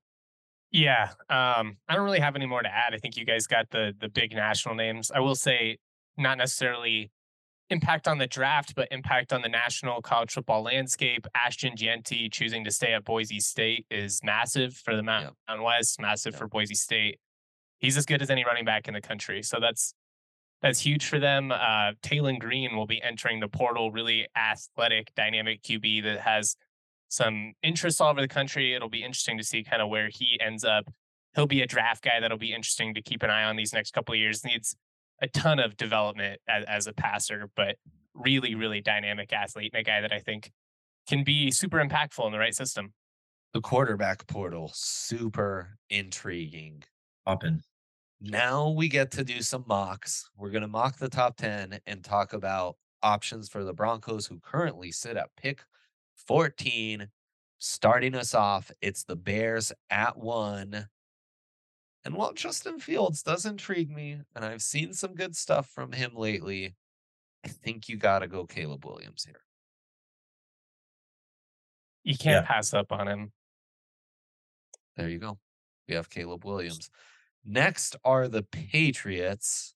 [0.72, 2.94] Yeah, um, I don't really have any more to add.
[2.94, 5.12] I think you guys got the the big national names.
[5.14, 5.78] I will say,
[6.18, 7.12] not necessarily
[7.70, 11.26] impact on the draft, but impact on the national college football landscape.
[11.36, 15.60] Ashton Jeanty choosing to stay at Boise State is massive for the Mountain yep.
[15.62, 16.40] West, massive yep.
[16.40, 17.20] for Boise State.
[17.82, 19.42] He's as good as any running back in the country.
[19.42, 19.94] So that's
[20.62, 21.52] that's huge for them.
[21.52, 26.56] Uh, Taylen Green will be entering the portal, really athletic, dynamic QB that has
[27.10, 28.76] some interest all over the country.
[28.76, 30.86] It'll be interesting to see kind of where he ends up.
[31.36, 33.92] He'll be a draft guy that'll be interesting to keep an eye on these next
[33.92, 34.46] couple of years.
[34.46, 34.76] Needs
[35.20, 37.78] a ton of development as, as a passer, but
[38.14, 40.52] really, really dynamic athlete and a guy that I think
[41.08, 42.94] can be super impactful in the right system.
[43.54, 46.84] The quarterback portal, super intriguing.
[47.26, 47.64] Open
[48.22, 50.30] now we get to do some mocks.
[50.38, 54.40] We're going to mock the top 10 and talk about options for the Broncos, who
[54.40, 55.64] currently sit at pick
[56.28, 57.10] 14.
[57.64, 60.88] Starting us off, it's the Bears at one.
[62.04, 66.16] And while Justin Fields does intrigue me, and I've seen some good stuff from him
[66.16, 66.76] lately,
[67.46, 69.42] I think you got to go Caleb Williams here.
[72.04, 72.52] You can't yeah.
[72.52, 73.32] pass up on him.
[74.98, 75.38] There you go.
[75.88, 76.90] We have Caleb Williams.
[77.46, 79.74] Next are the Patriots.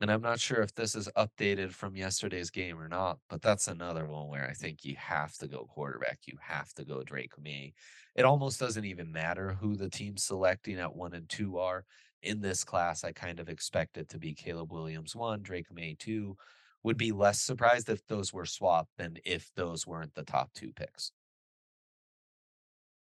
[0.00, 3.68] And I'm not sure if this is updated from yesterday's game or not, but that's
[3.68, 6.18] another one where I think you have to go quarterback.
[6.26, 7.72] You have to go Drake Maye.
[8.16, 11.84] It almost doesn't even matter who the team selecting at one and two are.
[12.22, 15.96] In this class, I kind of expect it to be Caleb Williams one, Drake Maye
[15.96, 16.36] two.
[16.82, 20.72] Would be less surprised if those were swapped than if those weren't the top two
[20.72, 21.12] picks.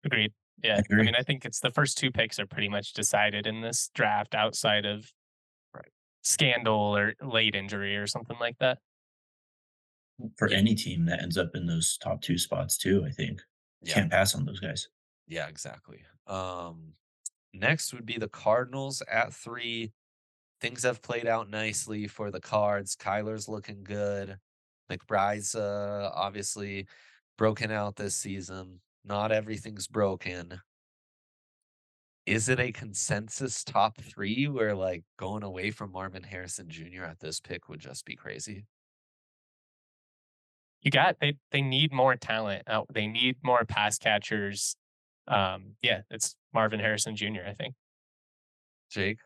[0.04, 0.34] Agreed.
[0.63, 3.48] Yeah, I, I, mean, I think it's the first two picks are pretty much decided
[3.48, 5.12] in this draft outside of
[5.74, 5.91] right.
[6.22, 8.80] scandal or late injury or something like that.
[10.38, 13.41] For any team that ends up in those top two spots, too, I think
[13.82, 13.93] yeah.
[13.93, 14.88] can't pass on those guys.
[15.28, 16.04] Yeah, exactly.
[16.28, 16.93] Um,
[17.54, 19.93] next would be the Cardinals at three.
[20.60, 22.98] Things have played out nicely for the Cards.
[22.98, 24.38] Kyler's looking good.
[24.91, 26.88] McBride's uh, obviously
[27.38, 28.82] broken out this season.
[29.10, 30.62] Not everything's broken.
[32.28, 37.06] Is it a consensus top three where like going away from Marvin Harrison Jr.
[37.06, 38.65] at this pick would just be crazy?
[40.84, 42.63] You got they they need more talent.
[42.67, 44.76] Uh, they need more pass catchers.
[45.28, 47.48] Um, yeah, it's Marvin Harrison Jr.
[47.48, 47.74] I think.
[48.91, 49.17] Jake.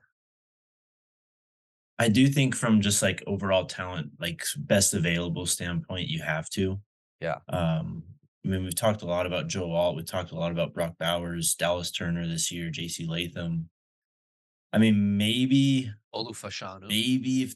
[2.00, 6.80] I do think from just like overall talent, like best available standpoint, you have to.
[7.20, 7.40] Yeah.
[7.50, 8.04] Um,
[8.46, 9.96] I mean, we've talked a lot about Joe Alt.
[9.96, 13.70] We've talked a lot about Brock Bowers, Dallas Turner this year, JC Latham.
[14.74, 16.88] I mean, maybe Olu Fashanu.
[16.88, 17.56] Maybe if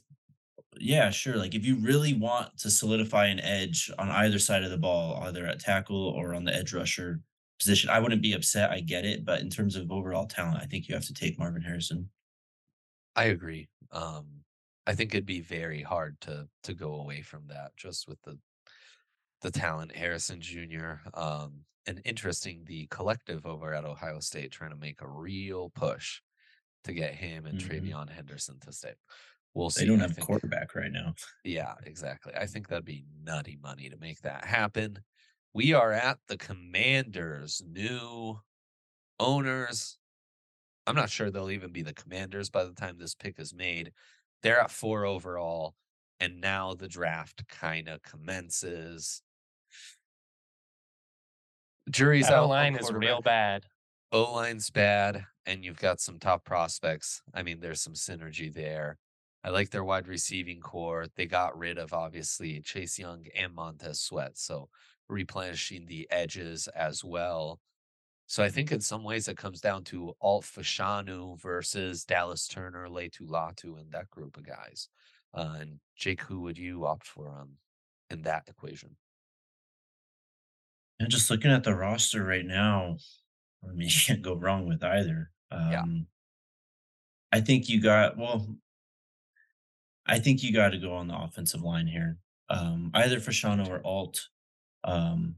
[0.79, 1.35] yeah, sure.
[1.35, 5.21] Like if you really want to solidify an edge on either side of the ball,
[5.23, 7.21] either at tackle or on the edge rusher
[7.59, 8.71] position, I wouldn't be upset.
[8.71, 9.25] I get it.
[9.25, 12.09] But in terms of overall talent, I think you have to take Marvin Harrison.
[13.15, 13.67] I agree.
[13.91, 14.27] Um,
[14.85, 18.37] I think it'd be very hard to to go away from that just with the
[19.41, 20.93] the talent, Harrison Jr.
[21.13, 26.21] Um, and interesting, the collective over at Ohio State trying to make a real push
[26.83, 27.71] to get him and mm-hmm.
[27.71, 28.93] TreVeyon Henderson to stay.
[29.53, 29.81] We'll see.
[29.81, 31.15] They don't have think, a quarterback right now.
[31.43, 32.33] Yeah, exactly.
[32.35, 34.99] I think that'd be nutty money to make that happen.
[35.53, 38.39] We are at the Commanders' new
[39.19, 39.97] owners.
[40.85, 43.91] I'm not sure they'll even be the Commanders by the time this pick is made.
[44.43, 45.75] They're at four overall,
[46.19, 49.21] and now the draft kind of commences.
[51.89, 52.43] Jury's out.
[52.43, 53.65] O line is real bad.
[54.11, 57.21] O line's bad, and you've got some top prospects.
[57.33, 58.97] I mean, there's some synergy there.
[59.43, 61.07] I like their wide receiving corps.
[61.15, 64.69] They got rid of obviously Chase Young and Montez Sweat, so
[65.07, 67.59] replenishing the edges as well.
[68.25, 72.87] So I think in some ways it comes down to Alt Fashanu versus Dallas Turner,
[72.89, 74.89] Laiatu Latu, and that group of guys.
[75.33, 77.51] Uh, and Jake, who would you opt for on
[78.09, 78.97] in that equation?
[80.99, 82.97] And just looking at the roster right now,
[83.63, 85.31] I mean, you can't go wrong with either.
[85.51, 85.83] Um, yeah.
[87.31, 88.47] I think you got, well,
[90.05, 92.17] I think you got to go on the offensive line here.
[92.49, 94.27] Um, either Fashanu or Alt.
[94.83, 95.35] Um,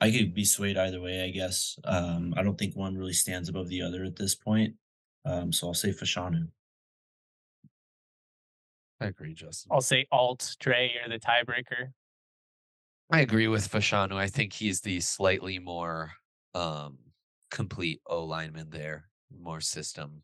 [0.00, 1.78] I could be swayed either way, I guess.
[1.84, 4.74] Um, I don't think one really stands above the other at this point.
[5.24, 6.48] Um, so I'll say Fashanu.
[9.00, 9.70] I agree, Justin.
[9.72, 11.92] I'll say Alt, Dre, you're the tiebreaker.
[13.10, 14.16] I agree with Fashanu.
[14.16, 16.12] I think he's the slightly more
[16.54, 16.98] um,
[17.50, 20.22] complete O lineman there, more system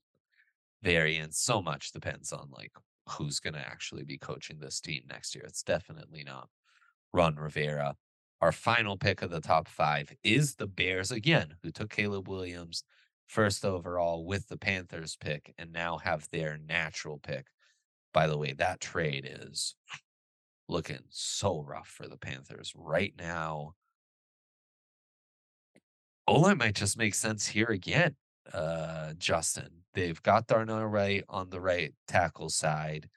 [0.83, 1.39] variance.
[1.39, 2.72] So much depends on like
[3.09, 5.45] who's going to actually be coaching this team next year.
[5.45, 6.49] It's definitely not
[7.12, 7.97] Ron Rivera.
[8.41, 12.85] Our final pick of the top five is the Bears again, who took Caleb Williams
[13.26, 17.47] first overall with the Panthers pick and now have their natural pick
[18.12, 19.76] by the way, that trade is
[20.71, 23.75] looking so rough for the Panthers right now.
[26.29, 28.14] Olu might just make sense here again,
[28.53, 29.71] uh, Justin.
[29.95, 33.09] They've got Darnell Wright on the right tackle side,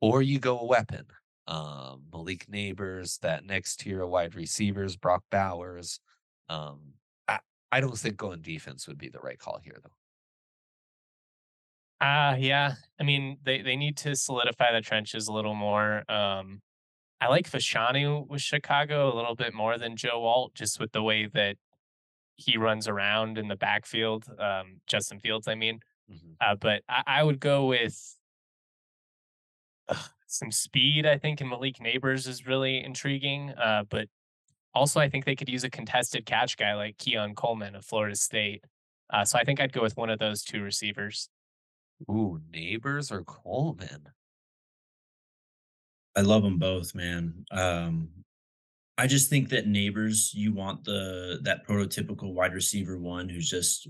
[0.00, 1.06] or you go a weapon.
[1.46, 6.00] Um, Malik Nabers, that next tier of wide receivers, Brock Bowers.
[6.48, 6.94] Um,
[7.26, 7.40] I,
[7.72, 9.90] I don't think going defense would be the right call here, though.
[12.00, 12.74] Ah, uh, yeah.
[13.00, 16.08] I mean, they, they need to solidify the trenches a little more.
[16.10, 16.60] Um,
[17.24, 21.02] I like Fashanu with Chicago a little bit more than Joe Alt, just with the
[21.02, 21.56] way that
[22.36, 24.26] he runs around in the backfield.
[24.38, 25.80] Um, Justin Fields, I mean.
[26.12, 26.32] Mm-hmm.
[26.38, 27.98] Uh, but I, I, would go with
[29.88, 29.94] uh,
[30.26, 31.06] some speed.
[31.06, 33.52] I think and Malik Nabers is really intriguing.
[33.52, 34.08] Uh, but
[34.74, 38.16] also, I think they could use a contested catch guy like Keon Coleman of Florida
[38.16, 38.64] State.
[39.10, 41.30] Uh, so I think I'd go with one of those two receivers.
[42.10, 44.10] Ooh, Nabers or Coleman?
[46.16, 47.44] I love them both, man.
[47.50, 48.08] Um,
[48.96, 53.88] I just think that Nabers, you want the that prototypical wide receiver one who's just,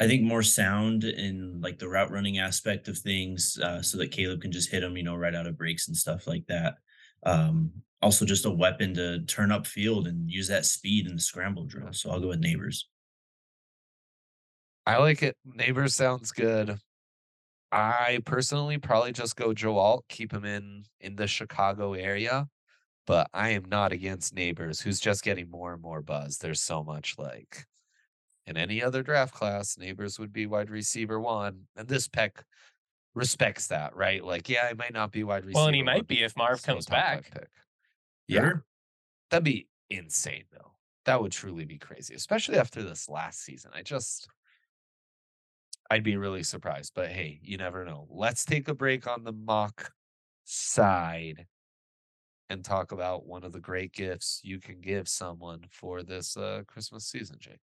[0.00, 4.10] I think, more sound in like the route running aspect of things, uh, so that
[4.10, 6.78] Caleb can just hit him, you know, right out of breaks and stuff like that.
[7.22, 7.70] Um,
[8.02, 11.66] also, just a weapon to turn up field and use that speed in the scramble
[11.66, 11.92] drill.
[11.92, 12.84] So I'll go with Nabers.
[14.86, 15.36] I like it.
[15.46, 16.76] Nabers sounds good.
[17.72, 22.48] I personally probably just go Joe Alt, keep him in in the Chicago area,
[23.06, 26.38] but I am not against Nabers, who's just getting more and more buzz.
[26.38, 27.66] There's so much like
[28.46, 32.44] in any other draft class, Nabers would be wide receiver one, and this peck
[33.14, 34.24] respects that, right?
[34.24, 35.58] Like, yeah, I might not be wide receiver.
[35.58, 37.30] Well, and he might be if Marv comes back.
[37.32, 37.48] Pick.
[38.26, 38.64] Yeah, sure.
[39.30, 40.72] that'd be insane, though.
[41.04, 43.70] That would truly be crazy, especially after this last season.
[43.74, 44.28] I just
[45.90, 46.92] I'd be really surprised.
[46.94, 48.06] But hey, you never know.
[48.08, 49.92] Let's take a break on the mock
[50.44, 51.46] side
[52.48, 56.62] and talk about one of the great gifts you can give someone for this uh,
[56.66, 57.60] Christmas season, Jake.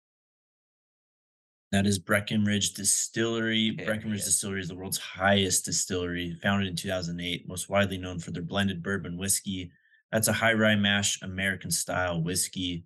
[1.71, 3.75] That is Breckenridge Distillery.
[3.77, 4.25] Yeah, Breckenridge yeah.
[4.25, 8.81] Distillery is the world's highest distillery, founded in 2008, most widely known for their blended
[8.81, 9.71] bourbon whiskey.
[10.11, 12.85] That's a high rye mash American style whiskey.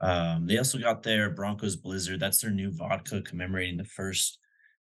[0.00, 2.20] Um, they also got their Broncos Blizzard.
[2.20, 4.38] That's their new vodka commemorating the first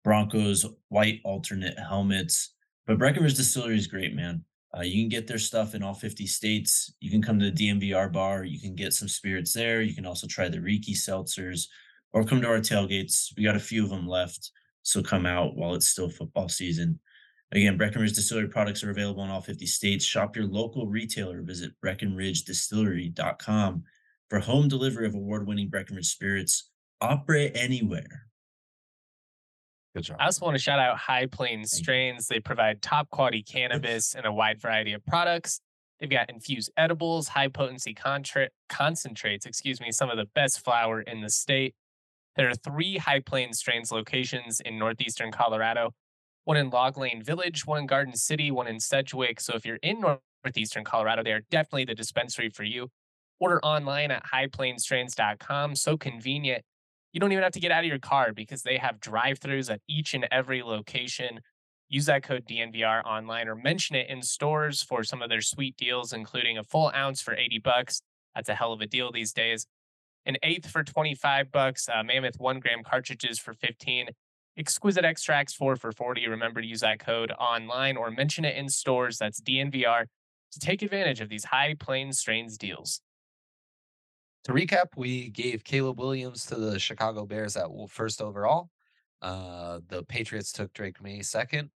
[0.06, 2.54] Broncos white alternate helmets.
[2.86, 4.44] But Breckenridge Distillery is great, man.
[4.72, 6.94] Uh, you can get their stuff in all 50 states.
[7.00, 8.44] You can come to the DNVR bar.
[8.44, 9.82] You can get some spirits there.
[9.82, 11.66] You can also try the Riki seltzers
[12.12, 13.32] or come to our tailgates.
[13.36, 14.52] We got a few of them left.
[14.82, 17.00] So come out while it's still football season.
[17.50, 20.04] Again, Breckenridge Distillery products are available in all 50 states.
[20.04, 21.42] Shop your local retailer.
[21.42, 23.82] Visit BreckenridgeDistillery.com
[24.30, 26.70] for home delivery of award winning Breckenridge spirits.
[27.00, 28.25] Operate anywhere.
[29.96, 30.18] Good job.
[30.20, 32.26] I also want to shout out High Plainz Strains.
[32.26, 35.58] They provide top quality cannabis and a wide variety of products.
[35.98, 41.00] They've got infused edibles, high potency contra- concentrates, excuse me, some of the best flower
[41.00, 41.74] in the state.
[42.36, 45.94] There are three High Plainz Strains locations in northeastern Colorado
[46.44, 49.40] one in Log Lane Village, one in Garden City, one in Sedgwick.
[49.40, 50.04] So if you're in
[50.44, 52.88] northeastern Colorado, they are definitely the dispensary for you.
[53.40, 55.74] Order online at highplainzstrains.com.
[55.74, 56.64] So convenient
[57.16, 59.72] you don't even have to get out of your car because they have drive throughs
[59.72, 61.40] at each and every location.
[61.88, 65.78] Use that code DNVR online or mention it in stores for some of their sweet
[65.78, 68.02] deals, including a full ounce for 80 bucks.
[68.34, 69.66] That's a hell of a deal these days.
[70.26, 74.08] An eighth for 25 bucks, uh, Mammoth one gram cartridges for 15,
[74.58, 76.28] Exquisite Extracts 4 for 40.
[76.28, 79.16] Remember to use that code online or mention it in stores.
[79.16, 80.04] That's DNVR
[80.52, 83.00] to take advantage of these High Plainz Strains deals.
[84.46, 88.70] To recap, we gave Caleb Williams to the Chicago Bears at first overall.
[89.20, 91.70] Uh, the Patriots took Drake Maye second.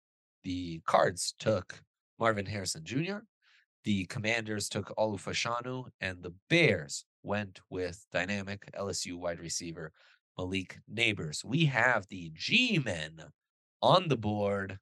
[0.44, 1.82] The Cards took
[2.20, 3.24] Marvin Harrison Jr.
[3.82, 9.90] The Commanders took Olu Fashanu, and the Bears went with dynamic LSU wide receiver
[10.38, 11.44] Malik Nabers.
[11.44, 13.20] We have the G men
[13.82, 14.78] on the board.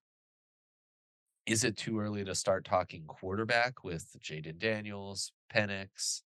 [1.47, 6.20] Is it too early to start talking quarterback with Jayden Daniels, Penix,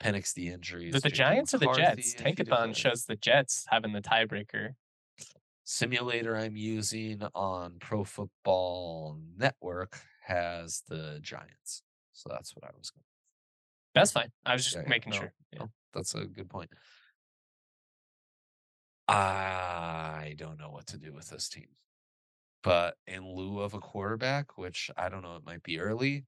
[0.00, 0.92] Penix the injuries.
[0.92, 2.14] The, the Giants or the Jets?
[2.14, 4.74] Tankathon shows the Jets having the tiebreaker.
[5.64, 11.82] Simulator I'm using on Pro Football Network has the Giants.
[12.12, 13.04] So that's what I was going.
[13.94, 14.30] That's fine.
[14.44, 15.32] I was just yeah, making no, sure.
[15.52, 15.58] Yeah.
[15.60, 16.70] No, that's a good point.
[19.08, 21.68] I don't know what to do with this team.
[22.62, 26.24] But in lieu of a quarterback, which I don't know, it might be early,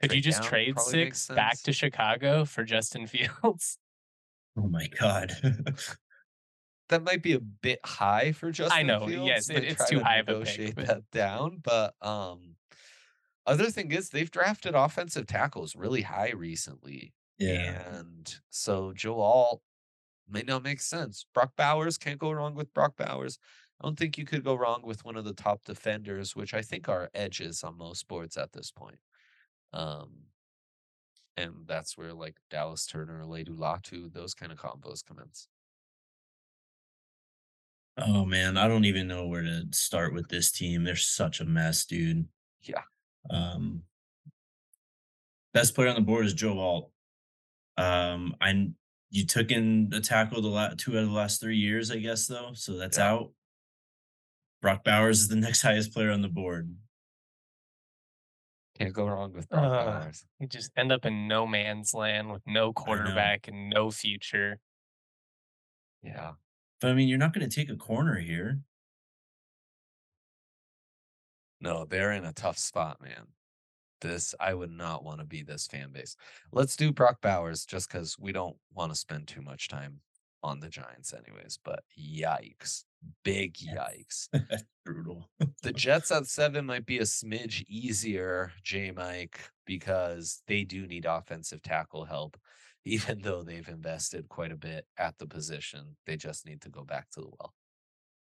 [0.00, 3.78] could you just trade six back to Chicago for Justin Fields?
[4.58, 5.32] Oh my god.
[6.88, 8.78] that might be a bit high for Justin.
[8.78, 9.06] I know.
[9.06, 12.54] Fields yes, it, it's too to high of a pick, that down, but um,
[13.46, 17.12] Other thing is they've drafted offensive tackles really high recently.
[17.38, 17.82] Yeah.
[17.96, 19.60] And so Joe Alt
[20.28, 21.26] may not make sense.
[21.34, 23.38] Brock Bowers can't go wrong with Brock Bowers.
[23.80, 26.62] I don't think you could go wrong with one of the top defenders, which I
[26.62, 28.98] think are edges on most boards at this point.
[29.72, 30.10] Um,
[31.36, 35.48] and that's where like Dallas Turner, Laiatu Latu, those kind of combos commence.
[37.98, 40.84] Oh man, I don't even know where to start with this team.
[40.84, 42.26] They're such a mess, dude.
[42.62, 42.82] Yeah.
[43.30, 43.82] Um,
[45.54, 46.90] best player on the board is Joe Alt.
[47.78, 48.70] Um, I
[49.10, 51.98] you took in the tackle the last two out of the last three years, I
[51.98, 53.12] guess though, so that's Yeah.
[53.12, 53.32] out.
[54.62, 56.74] Brock Bowers is the next highest player on the board.
[58.78, 60.24] Can't go wrong with Brock Uh, Bowers.
[60.38, 64.58] You just end up in no man's land with no quarterback and no future.
[66.02, 66.32] Yeah.
[66.80, 68.60] But I mean, you're not going to take a corner here.
[71.60, 73.28] No, they're in a tough spot, man.
[74.02, 76.16] This I would not want to be this fan base.
[76.52, 80.00] Let's do Brock Bowers just because we don't want to spend too much time
[80.42, 81.58] on the Giants, anyways.
[81.64, 82.84] But yikes.
[83.24, 84.28] Big yikes.
[84.84, 85.28] Brutal.
[85.62, 91.04] the Jets at seven might be a smidge easier, J Mike, because they do need
[91.06, 92.36] offensive tackle help,
[92.84, 95.96] even though they've invested quite a bit at the position.
[96.06, 97.54] They just need to go back to the well.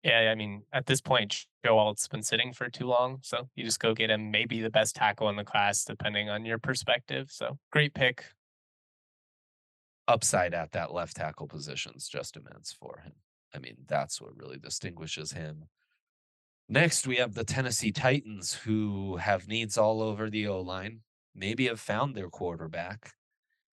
[0.02, 3.20] Yeah, I mean, at this point, Joe Alt's been sitting for too long.
[3.22, 6.44] So you just go get him, maybe the best tackle in the class, depending on
[6.44, 7.28] your perspective.
[7.30, 8.24] So great pick.
[10.08, 13.12] upside at that left tackle position's just immense for him.
[13.54, 15.64] I mean, that's what really distinguishes him.
[16.68, 21.00] Next, we have the Tennessee Titans, who have needs all over the O line,
[21.34, 23.12] maybe have found their quarterback,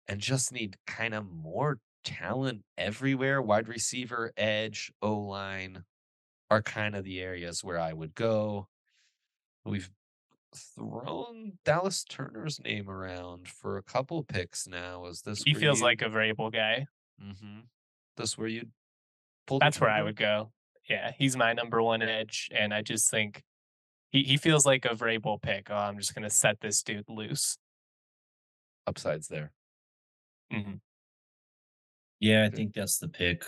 [0.08, 3.42] and just need kind of more talent everywhere.
[3.42, 5.84] Wide receiver, edge, O line
[6.50, 8.68] are kind of the areas where I would go.
[9.66, 9.90] We've
[10.56, 15.06] thrown Dallas Turner's name around for a couple picks now.
[15.08, 16.88] Is this He feels you- like a variable guy.
[17.22, 17.62] Mm-hmm.
[18.16, 18.72] This where you'd
[19.48, 19.60] pull.
[19.60, 20.52] the That's where I would go.
[20.90, 22.50] Yeah, he's my number one edge.
[22.56, 23.44] And I just think
[24.12, 25.68] he, he feels like a variable pick.
[25.70, 27.58] Oh, I'm just going to set this dude loose.
[28.88, 29.52] Upsides there.
[30.54, 30.80] Mhm.
[32.20, 33.44] Yeah, I think that's the pick.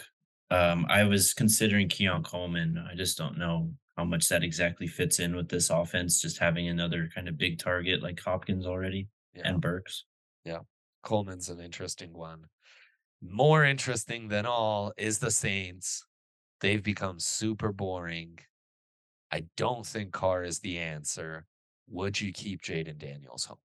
[0.50, 2.78] Um, I was considering Keon Coleman.
[2.92, 6.68] I just don't know how much that exactly fits in with this offense, just having
[6.68, 9.44] another kind of big target like Hopkins already Yeah.
[9.46, 10.06] and Burks.
[10.44, 10.60] Yeah,
[11.04, 12.46] Coleman's an interesting one.
[13.22, 16.06] More interesting than all is the Saints.
[16.62, 18.40] They've become super boring.
[19.32, 21.46] I don't think Carr is the answer.
[21.90, 23.58] Would you keep Jayden Daniels home?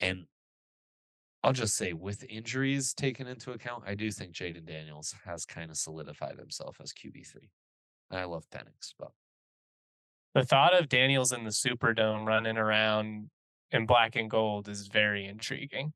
[0.00, 0.26] And
[1.42, 5.70] I'll just say, with injuries taken into account, I do think Jayden Daniels has kind
[5.70, 7.48] of solidified himself as QB3.
[8.10, 9.12] I love Penix, but
[10.34, 13.30] The thought of Daniels in the Superdome running around
[13.70, 15.92] in black and gold is very intriguing.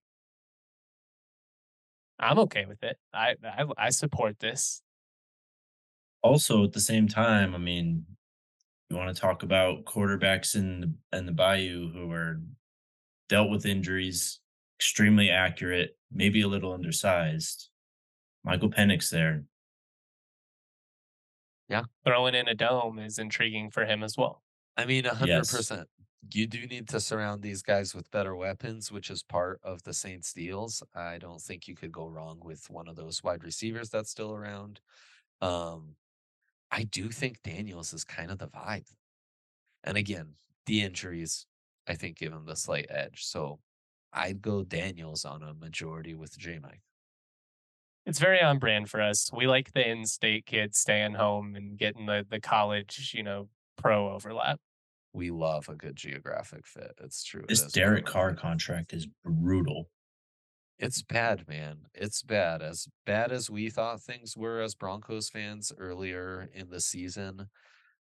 [2.19, 2.97] I'm okay with it.
[3.13, 4.83] I I, I support this.
[6.23, 8.07] Also, at the same time, I mean,
[8.89, 12.41] you want to talk about quarterbacks in the in the Bayou who are
[13.29, 14.41] dealt with injuries,
[14.79, 17.69] extremely accurate, maybe a little undersized.
[18.45, 19.45] Michael Penix there.
[21.69, 21.83] Yeah.
[22.05, 24.43] Throwing in a dome is intriguing for him as well.
[24.77, 25.73] I mean, a hundred Yes.
[26.33, 29.93] You do need to surround these guys with better weapons, which is part of the
[29.93, 30.83] Saints deals.
[30.95, 34.33] I don't think you could go wrong with one of those wide receivers that's still
[34.35, 34.81] around.
[35.41, 35.97] Um,
[36.71, 38.91] I do think Daniels is kind of the vibe.
[39.85, 40.35] And again,
[40.67, 41.47] the injuries,
[41.87, 43.25] I think, give him the slight edge.
[43.25, 43.61] So
[44.13, 46.81] I'd go Daniels on a majority with J Mike.
[48.07, 49.31] It's very on brand for us.
[49.33, 54.13] We like the in-state kids staying home and getting the the college, you know, pro
[54.13, 54.61] overlap.
[55.15, 56.93] We love a good geographic fit.
[57.01, 57.45] It's true.
[57.49, 59.89] This of Derek Carr contract is brutal.
[60.81, 61.79] It's bad, man.
[61.95, 62.61] It's bad.
[62.61, 67.49] As bad as we thought things were as Broncos fans earlier in the season,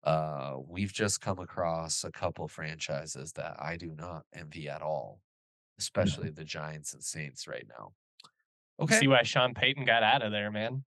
[0.04, 5.22] uh, we've just come across a couple franchises that I do not envy at all,
[5.80, 7.93] especially the Giants and Saints right now.
[8.80, 8.99] Okay.
[8.99, 10.84] See why Sean Payton got out of there, man.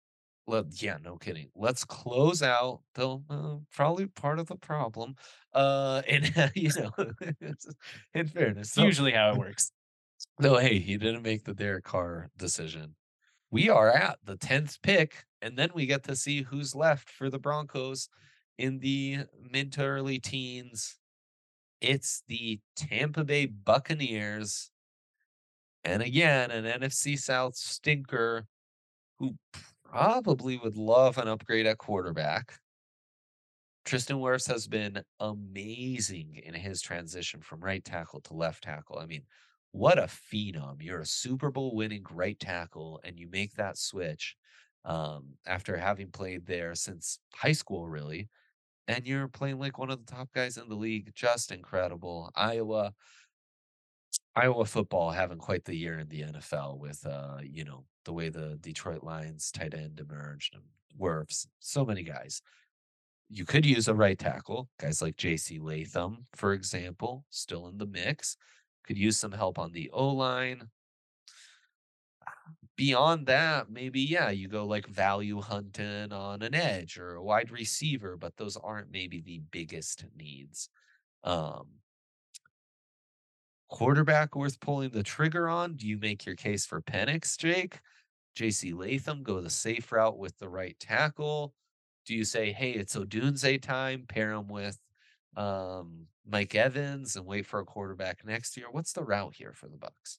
[0.46, 1.48] Let, yeah, no kidding.
[1.54, 2.82] Let's close out.
[2.94, 5.16] Though uh, probably part of the problem.
[5.52, 6.92] Uh, and you know,
[8.14, 9.72] in fairness, It's so- usually how it works.
[10.40, 12.94] no, hey, he didn't make the Derek Carr decision.
[13.50, 17.30] We are at the 10th pick, and then we get to see who's left for
[17.30, 18.08] the Broncos
[18.58, 19.20] in the
[19.50, 20.98] mid to early teens.
[21.80, 24.70] It's the Tampa Bay Buccaneers.
[25.84, 28.46] And again, an NFC South stinker
[29.18, 29.36] who
[29.94, 32.58] probably would love an upgrade at quarterback.
[33.84, 38.98] Tristan Wirfs has been amazing in his transition from right tackle to left tackle.
[38.98, 39.22] I mean,
[39.70, 40.76] what a phenom.
[40.80, 44.34] You're a Super Bowl winning right tackle, and you make that switch
[44.84, 48.28] um, after having played there since high school, really.
[48.88, 51.12] And you're playing like one of the top guys in the league.
[51.14, 52.30] Just incredible.
[52.34, 52.94] Iowa,
[54.36, 58.28] Iowa football having quite the year in the NFL with, uh, you know, the way
[58.28, 60.64] the Detroit Lions tight end emerged and
[61.00, 62.42] Wirfs, so many guys.
[63.28, 65.58] You could use a right tackle, guys like J.C.
[65.58, 68.36] Latham, for example, still in the mix.
[68.86, 70.68] Could use some help on the O line.
[72.76, 77.50] Beyond that, maybe, yeah, you go like value hunting on an edge or a wide
[77.50, 80.68] receiver, but those aren't maybe the biggest needs.
[81.22, 81.66] Um,
[83.68, 85.74] quarterback worth pulling the trigger on?
[85.76, 87.80] Do you make your case for Penix, Jake?
[88.36, 91.54] JC Latham, go the safe route with the right tackle?
[92.06, 94.78] Do you say, hey, it's Odunze time, pair him with
[95.36, 98.66] um, Mike Evans and wait for a quarterback next year?
[98.70, 100.18] What's the route here for the Bucks?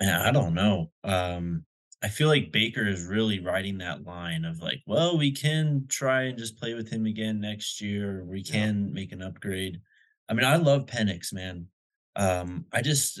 [0.00, 0.92] Man, I don't know.
[1.02, 1.64] Um,
[2.02, 6.24] I feel like Baker is really riding that line of like, well, we can try
[6.24, 8.24] and just play with him again next year.
[8.24, 8.52] We Yeah.
[8.52, 9.80] can make an upgrade.
[10.28, 11.68] I mean, I love Penix, man.
[12.16, 13.20] Um, I just,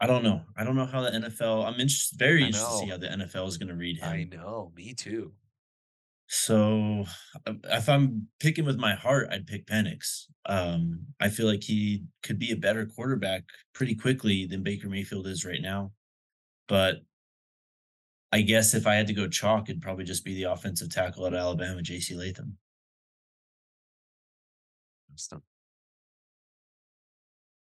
[0.00, 0.42] I don't know.
[0.56, 1.66] I don't know how the NFL.
[1.66, 4.08] I'm interested, very interested to see how the NFL is going to read him.
[4.08, 4.72] I know.
[4.74, 5.32] Me too.
[6.26, 7.04] So,
[7.46, 10.24] um, if I'm picking with my heart, I'd pick Penix.
[10.46, 13.44] Um, I feel like he could be a better quarterback
[13.74, 15.92] pretty quickly than Baker Mayfield is right now.
[16.66, 17.02] But
[18.32, 21.26] I guess if I had to go chalk, it'd probably just be the offensive tackle
[21.26, 22.56] at Alabama, JC Latham.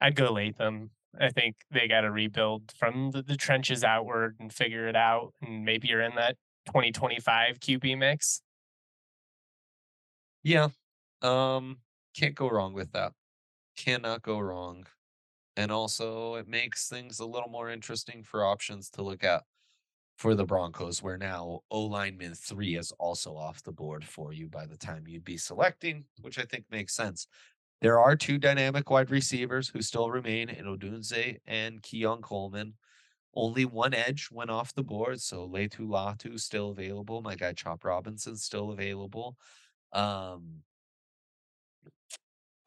[0.03, 0.91] I'd go Latham.
[1.19, 5.33] I think they got to rebuild from the, the trenches outward and figure it out.
[5.43, 6.37] And maybe you're in that
[6.67, 8.43] 2025 QB mix.
[10.43, 10.69] Yeah.
[11.21, 11.79] Um,
[12.17, 13.13] can't go wrong with that.
[13.77, 14.87] Cannot go wrong.
[15.57, 19.45] And also, it makes things a little more interesting for options to look at
[20.17, 24.49] for the Broncos, where now O lineman three is also off the board for you
[24.49, 27.27] by the time you'd be selecting, which I think makes sense.
[27.83, 32.75] There are two dynamic wide receivers who still remain in Odunze and Keon Coleman.
[33.35, 37.23] Only one edge went off the board, so Laiatu Latu still available.
[37.23, 39.37] My guy Chop Robinson still available.
[39.93, 40.61] Um,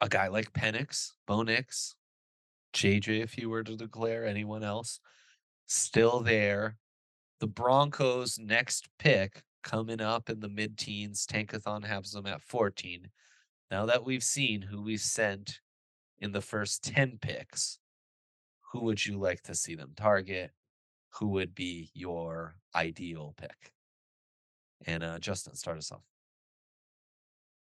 [0.02, 1.96] a guy like Penix, Bo Nix,
[2.74, 5.00] JJ, if you were to declare anyone else,
[5.64, 6.76] still there.
[7.40, 11.26] The Broncos' next pick coming up in the mid teens.
[11.26, 13.08] Tankathon has them at 14.
[13.70, 15.60] Now that we've seen who we've sent
[16.18, 17.78] in the first 10 picks,
[18.72, 20.52] who would you like to see them target?
[21.18, 23.72] Who would be your ideal pick?
[24.86, 26.02] And uh, Justin, start us off.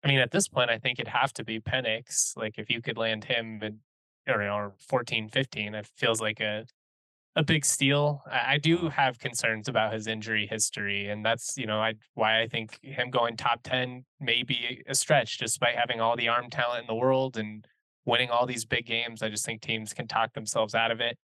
[0.02, 2.36] I mean, at this point, I think it'd have to be Penix.
[2.36, 3.80] Like, if you could land him in,
[4.26, 6.66] or, or 14, 15, it feels like a
[7.36, 8.22] a big steal.
[8.30, 12.48] I, do have concerns about his injury history, and that's you know I why I
[12.48, 16.82] think him going top 10 may be a stretch, despite having all the arm talent
[16.82, 17.66] in the world and
[18.04, 19.22] winning all these big games.
[19.22, 21.18] I just think teams can talk themselves out of it.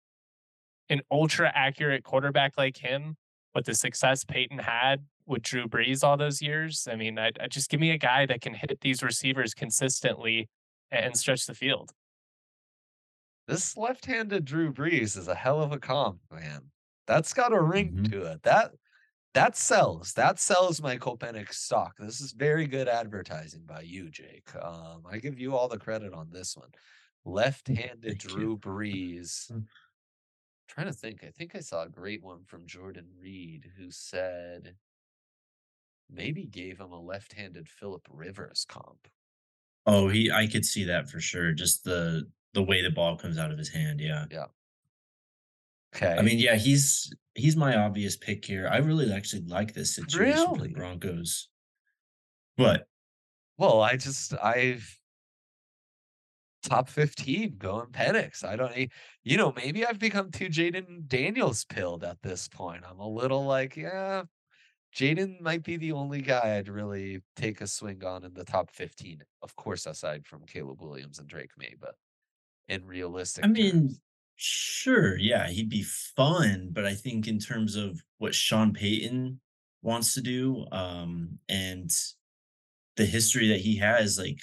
[0.89, 3.17] An ultra accurate quarterback like him,
[3.55, 6.89] with the success Peyton had with Drew Brees all those years.
[6.91, 10.49] I mean, I, I just give me a guy that can hit these receivers consistently
[10.91, 11.93] and stretch the field.
[13.51, 16.71] This left-handed Drew Brees is a hell of a comp, man.
[17.09, 18.11] That's got a ring Mhm.
[18.13, 18.43] to it.
[18.45, 18.77] That
[19.35, 20.13] that sells.
[20.15, 21.97] That sells Michael Penix stock.
[21.99, 24.55] This is very good advertising by you, Jake.
[24.57, 26.71] Um, I give you all the credit on this one.
[27.25, 28.31] Left-handed Thank you.
[28.31, 29.51] Drew Brees.
[29.51, 29.67] Mm.
[30.69, 31.25] Trying to think.
[31.25, 34.77] I think I saw a great one from Jordan Reid who said
[36.09, 39.09] maybe gave him a left-handed Philip Rivers comp.
[39.87, 41.53] Oh, he I could see that for sure.
[41.53, 44.01] Just the the way the ball comes out of his hand.
[44.01, 44.25] Yeah.
[44.31, 44.47] Yeah.
[45.95, 46.17] Okay.
[46.17, 48.69] I mean, yeah, he's he's my obvious pick here.
[48.71, 51.49] I really actually like this situation for the Broncos.
[52.57, 52.87] But
[53.59, 54.97] Well, I just I've
[56.63, 58.45] top 15 going Penix.
[58.45, 58.91] I don't
[59.25, 62.85] you know, maybe I've become too Jayden Daniels pilled at this point.
[62.89, 64.23] I'm a little like, yeah,
[64.95, 68.71] Jayden might be the only guy I'd really take a swing on in the top
[68.71, 69.23] 15.
[69.43, 71.95] Of course, aside from Caleb Williams and Drake Maye, but
[72.71, 73.97] in realistic I mean,
[74.37, 79.41] sure, yeah, he'd be fun, but I think in terms of what Sean Payton
[79.83, 81.91] wants to do, um, and
[82.97, 84.41] the history that he has, like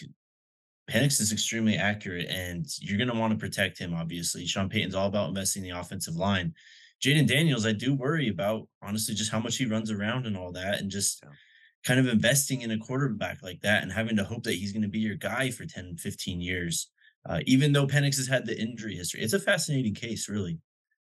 [0.90, 3.94] Penix is extremely accurate, and you're gonna want to protect him.
[3.94, 6.56] Obviously, Sean Payton's all about investing in the offensive line.
[7.04, 10.52] Jayden Daniels, I do worry about honestly just how much he runs around and all
[10.54, 11.38] that, and just Yeah.
[11.86, 14.84] kind of investing in a quarterback like that and having to hope that he's going
[14.84, 16.92] to be your guy for 10, 15 years.
[17.28, 20.60] Uh, even though Penix has had the injury history, it's a fascinating case, really.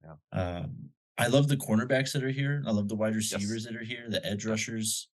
[0.03, 0.15] Yeah.
[0.39, 2.63] Um, I love the cornerbacks that are here.
[2.65, 3.65] I love the wide receivers yes.
[3.65, 5.09] that are here, the edge rushers.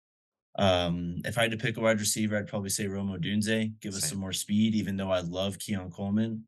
[0.57, 3.93] Um, if I had to pick a wide receiver, I'd probably say Rome Odunze, give
[3.93, 3.99] Same.
[3.99, 6.45] us some more speed, even though I love Keon Coleman.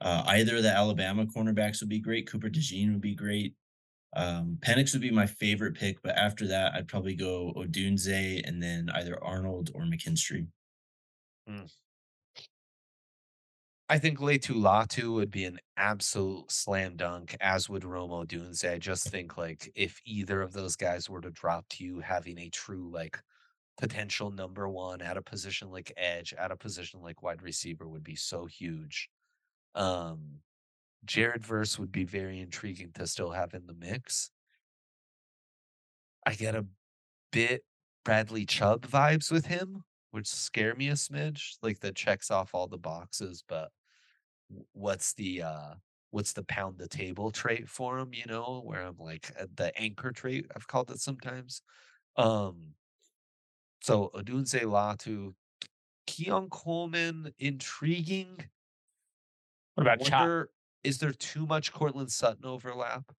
[0.00, 2.30] Uh, either of the Alabama cornerbacks would be great.
[2.30, 3.54] Cooper DeJean would be great.
[4.14, 8.62] Um, Penix would be my favorite pick, but after that, I'd probably go Odunze and
[8.62, 10.46] then either Arnold or McKinstry.
[11.48, 11.70] Mm.
[13.90, 18.70] I think Laiatu Latu would be an absolute slam dunk, as would Rome Odunze.
[18.70, 22.38] I just think like if either of those guys were to drop to you, having
[22.38, 23.18] a true like
[23.78, 28.04] potential number one at a position like edge, at a position like wide receiver would
[28.04, 29.08] be so huge.
[29.74, 30.40] Um,
[31.06, 34.30] Jared Verse would be very intriguing to still have in the mix.
[36.26, 36.66] I get a
[37.32, 37.64] bit
[38.04, 41.56] Bradley Chubb vibes with him, which scare me a smidge.
[41.62, 43.70] Like that checks off all the boxes, but
[44.72, 45.74] what's the uh
[46.10, 49.76] what's the pound the table trait for him, you know, where I'm like uh, the
[49.78, 51.62] anchor trait, I've called it sometimes.
[52.16, 52.74] Um
[53.80, 55.34] so Odunze Latu,
[56.06, 58.50] Keon Coleman, intriguing.
[59.74, 60.34] What about Chop?
[60.84, 63.12] Is there too much Courtland Sutton overlap?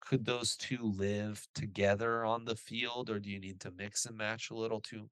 [0.00, 4.16] Could those two live together on the field, or do you need to mix and
[4.16, 5.10] match a little too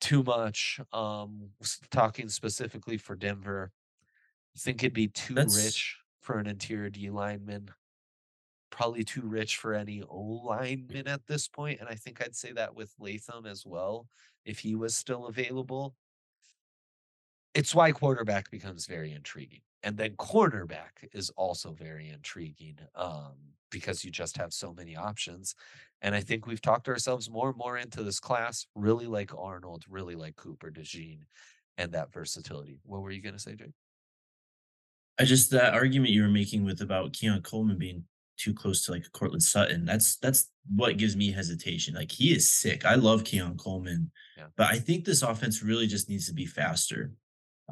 [0.00, 0.80] too much?
[0.92, 1.52] Um,
[1.90, 3.72] talking specifically for Denver,
[4.56, 5.56] I think it'd be too That's...
[5.56, 7.70] rich for an interior D lineman.
[8.70, 11.78] Probably too rich for any O lineman at this point.
[11.78, 14.06] point, and I think I'd say that with Latham as well,
[14.44, 15.94] if he was still available.
[17.54, 23.34] It's why quarterback becomes very intriguing and then cornerback is also very intriguing um,
[23.70, 25.54] because you just have so many options.
[26.02, 29.84] And I think we've talked ourselves more and more into this class, really like Arnold,
[29.88, 31.20] really like Cooper DeJean,
[31.78, 32.78] and that versatility.
[32.84, 33.74] What were you going to say, Jake?
[35.18, 38.04] I just that argument you were making with about Keon Coleman being
[38.38, 39.84] too close to like Courtland Sutton.
[39.84, 41.94] That's that's what gives me hesitation.
[41.94, 42.84] Like he is sick.
[42.84, 44.46] I love Keon Coleman, yeah.
[44.56, 47.12] but I think this offense really just needs to be faster.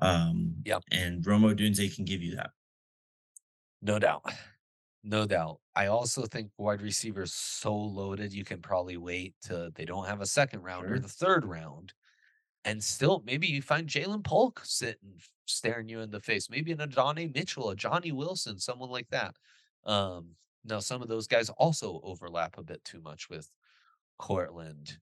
[0.01, 0.83] Um, yep.
[0.93, 2.51] And Rome Odunze can give you that.
[3.83, 4.25] No doubt.
[5.03, 5.61] No doubt.
[5.75, 10.21] I also think wide receivers so loaded, you can probably wait to they don't have
[10.21, 10.97] a second round sure.
[10.97, 11.95] or the third round.
[12.65, 15.15] And still, maybe you find Ja'Lynn Polk sitting
[15.47, 16.51] staring you in the face.
[16.51, 19.35] Maybe an Adonai Mitchell, a Johnny Wilson, someone like that.
[19.85, 20.31] Um,
[20.65, 23.49] now some of those guys also overlap a bit too much with
[24.19, 24.99] Courtland.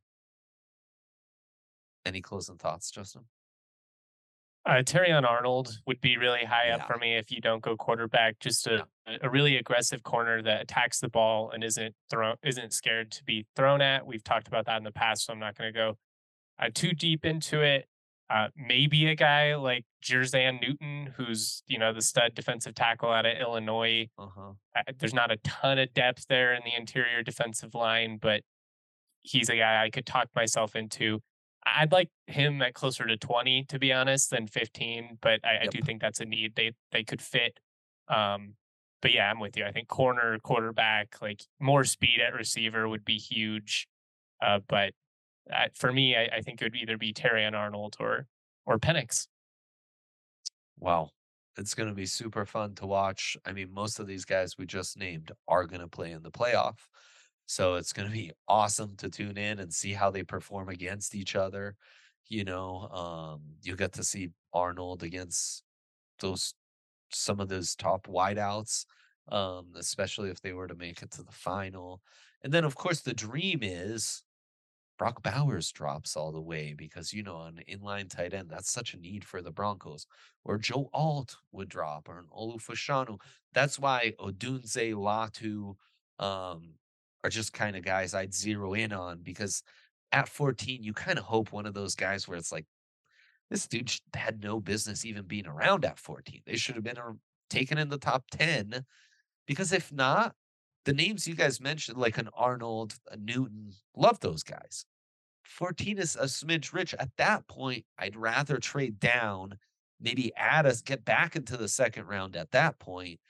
[2.07, 3.25] Any closing thoughts, Justin?
[4.65, 8.39] Uh, Terrion Arnold would be really high up for me if you don't go quarterback.
[8.39, 9.17] Just a, yeah.
[9.23, 13.47] a really aggressive corner that attacks the ball and isn't thrown isn't scared to be
[13.57, 14.07] thrown at.
[14.07, 15.97] We've talked about that in the past, so I'm not going to go
[16.59, 17.87] uh, too deep into it.
[18.31, 23.25] Uh, maybe a guy like Jer'Zhan Newton, who's you know the stud defensive tackle out
[23.25, 24.09] of Illinois.
[24.19, 24.53] Uh-huh.
[24.77, 28.43] Uh, there's not a ton of depth there in the interior defensive line, but
[29.23, 31.21] he's a guy I could talk myself into.
[31.65, 35.19] I'd like him at closer to 20, to be honest, than 15.
[35.21, 35.63] But I, yep.
[35.63, 37.59] I do think that's a need they they could fit.
[38.09, 38.55] Um,
[39.01, 39.65] but yeah, I'm with you.
[39.65, 43.87] I think corner, quarterback, like more speed at receiver would be huge.
[44.45, 44.93] Uh, but
[45.75, 48.27] for me, I, I, think it would either be Terrion Arnold or
[48.67, 49.27] or Penix.
[50.79, 51.11] Wow,
[51.57, 53.37] it's going to be super fun to watch.
[53.45, 56.31] I mean, most of these guys we just named are going to play in the
[56.31, 56.77] playoff.
[57.47, 61.15] So it's going to be awesome to tune in and see how they perform against
[61.15, 61.77] each other.
[62.29, 65.63] You know, um, you get to see Arnold against
[66.21, 66.53] those
[67.11, 68.85] some of those top wideouts,
[69.33, 72.03] um, especially if they were to make it to the final.
[72.43, 74.23] And then, of course, the dream is
[74.99, 78.95] Brock Bowers drops all the way because you know an inline tight end that's such
[78.95, 80.07] a need for the Broncos.
[80.45, 83.19] Or Joe Alt would drop, or an Olu Fashanu.
[83.53, 85.77] That's why Odunze Latu,
[86.19, 86.75] um,
[87.25, 89.63] are just kind of guys I'd zero in on because
[90.13, 92.67] at 14, you kind of hope one of those guys where it's like,
[93.51, 96.43] this dude had no business even being around at 14.
[96.47, 96.99] They should have been
[97.49, 98.85] taken in the top 10
[99.47, 100.35] because if not,
[100.89, 104.87] the names you guys mentioned, like an Arnold, a Newton, love those guys.
[105.45, 106.95] 14 is a smidge rich.
[106.99, 109.59] At that point, I'd rather trade down,
[110.01, 113.21] maybe add us, get back into the second round at that point,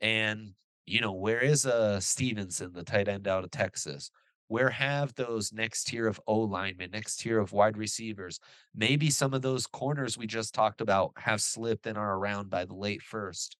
[0.00, 0.54] and
[0.86, 4.10] you know, where is uh Stevenson, the tight end out of Texas?
[4.48, 8.40] Where have those next tier of O linemen, next tier of wide receivers?
[8.74, 12.64] Maybe some of those corners we just talked about have slipped and are around by
[12.64, 13.58] the late first.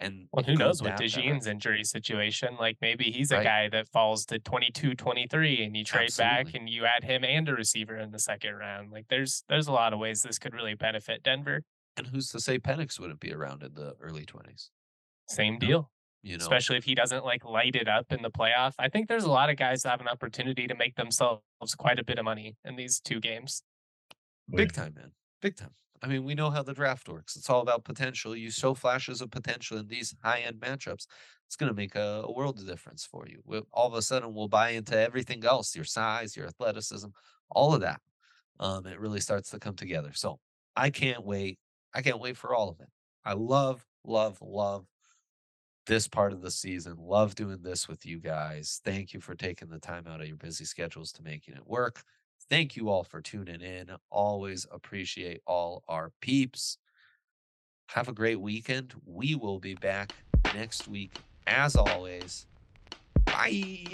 [0.00, 1.00] And Well, who knows with that.
[1.00, 2.56] DeJean's injury situation?
[2.58, 3.44] Like maybe he's a Right.
[3.44, 7.48] guy that falls to 22, 23 and you trade back and you add him and
[7.48, 8.90] a receiver in the second round.
[8.90, 11.62] Like there's there's a lot of ways this could really benefit Denver.
[11.96, 14.70] And who's to say Penix wouldn't be around in the early 20s?
[15.28, 15.90] Same deal.
[16.24, 18.74] You know, Especially if he doesn't like light it up in the playoff.
[18.78, 21.42] I think there's a lot of guys that have an opportunity to make themselves
[21.76, 23.62] quite a bit of money in these two games.
[24.50, 25.12] big time, man.
[25.40, 25.74] Big time.
[26.04, 27.34] I mean, we know how the draft works.
[27.34, 28.36] It's all about potential.
[28.36, 31.06] You show flashes of potential in these high end matchups.
[31.46, 33.40] It's going to make a, a world of difference for you.
[33.46, 37.08] We'll, all of a sudden, we'll buy into everything else your size, your athleticism,
[37.48, 38.02] all of that.
[38.60, 40.10] Um, it really starts to come together.
[40.12, 40.40] So
[40.76, 41.58] I can't wait.
[41.94, 42.88] I can't wait for all of it.
[43.24, 44.84] I love, love, love
[45.86, 46.96] this part of the season.
[46.98, 48.82] Love doing this with you guys.
[48.84, 52.02] Thank you for taking the time out of your busy schedules to making it work.
[52.50, 53.90] Thank you all for tuning in.
[54.10, 56.78] Always appreciate all our peeps.
[57.88, 58.94] Have a great weekend.
[59.06, 60.12] We will be back
[60.54, 61.16] next week
[61.46, 62.46] as always.
[63.24, 63.84] Bye.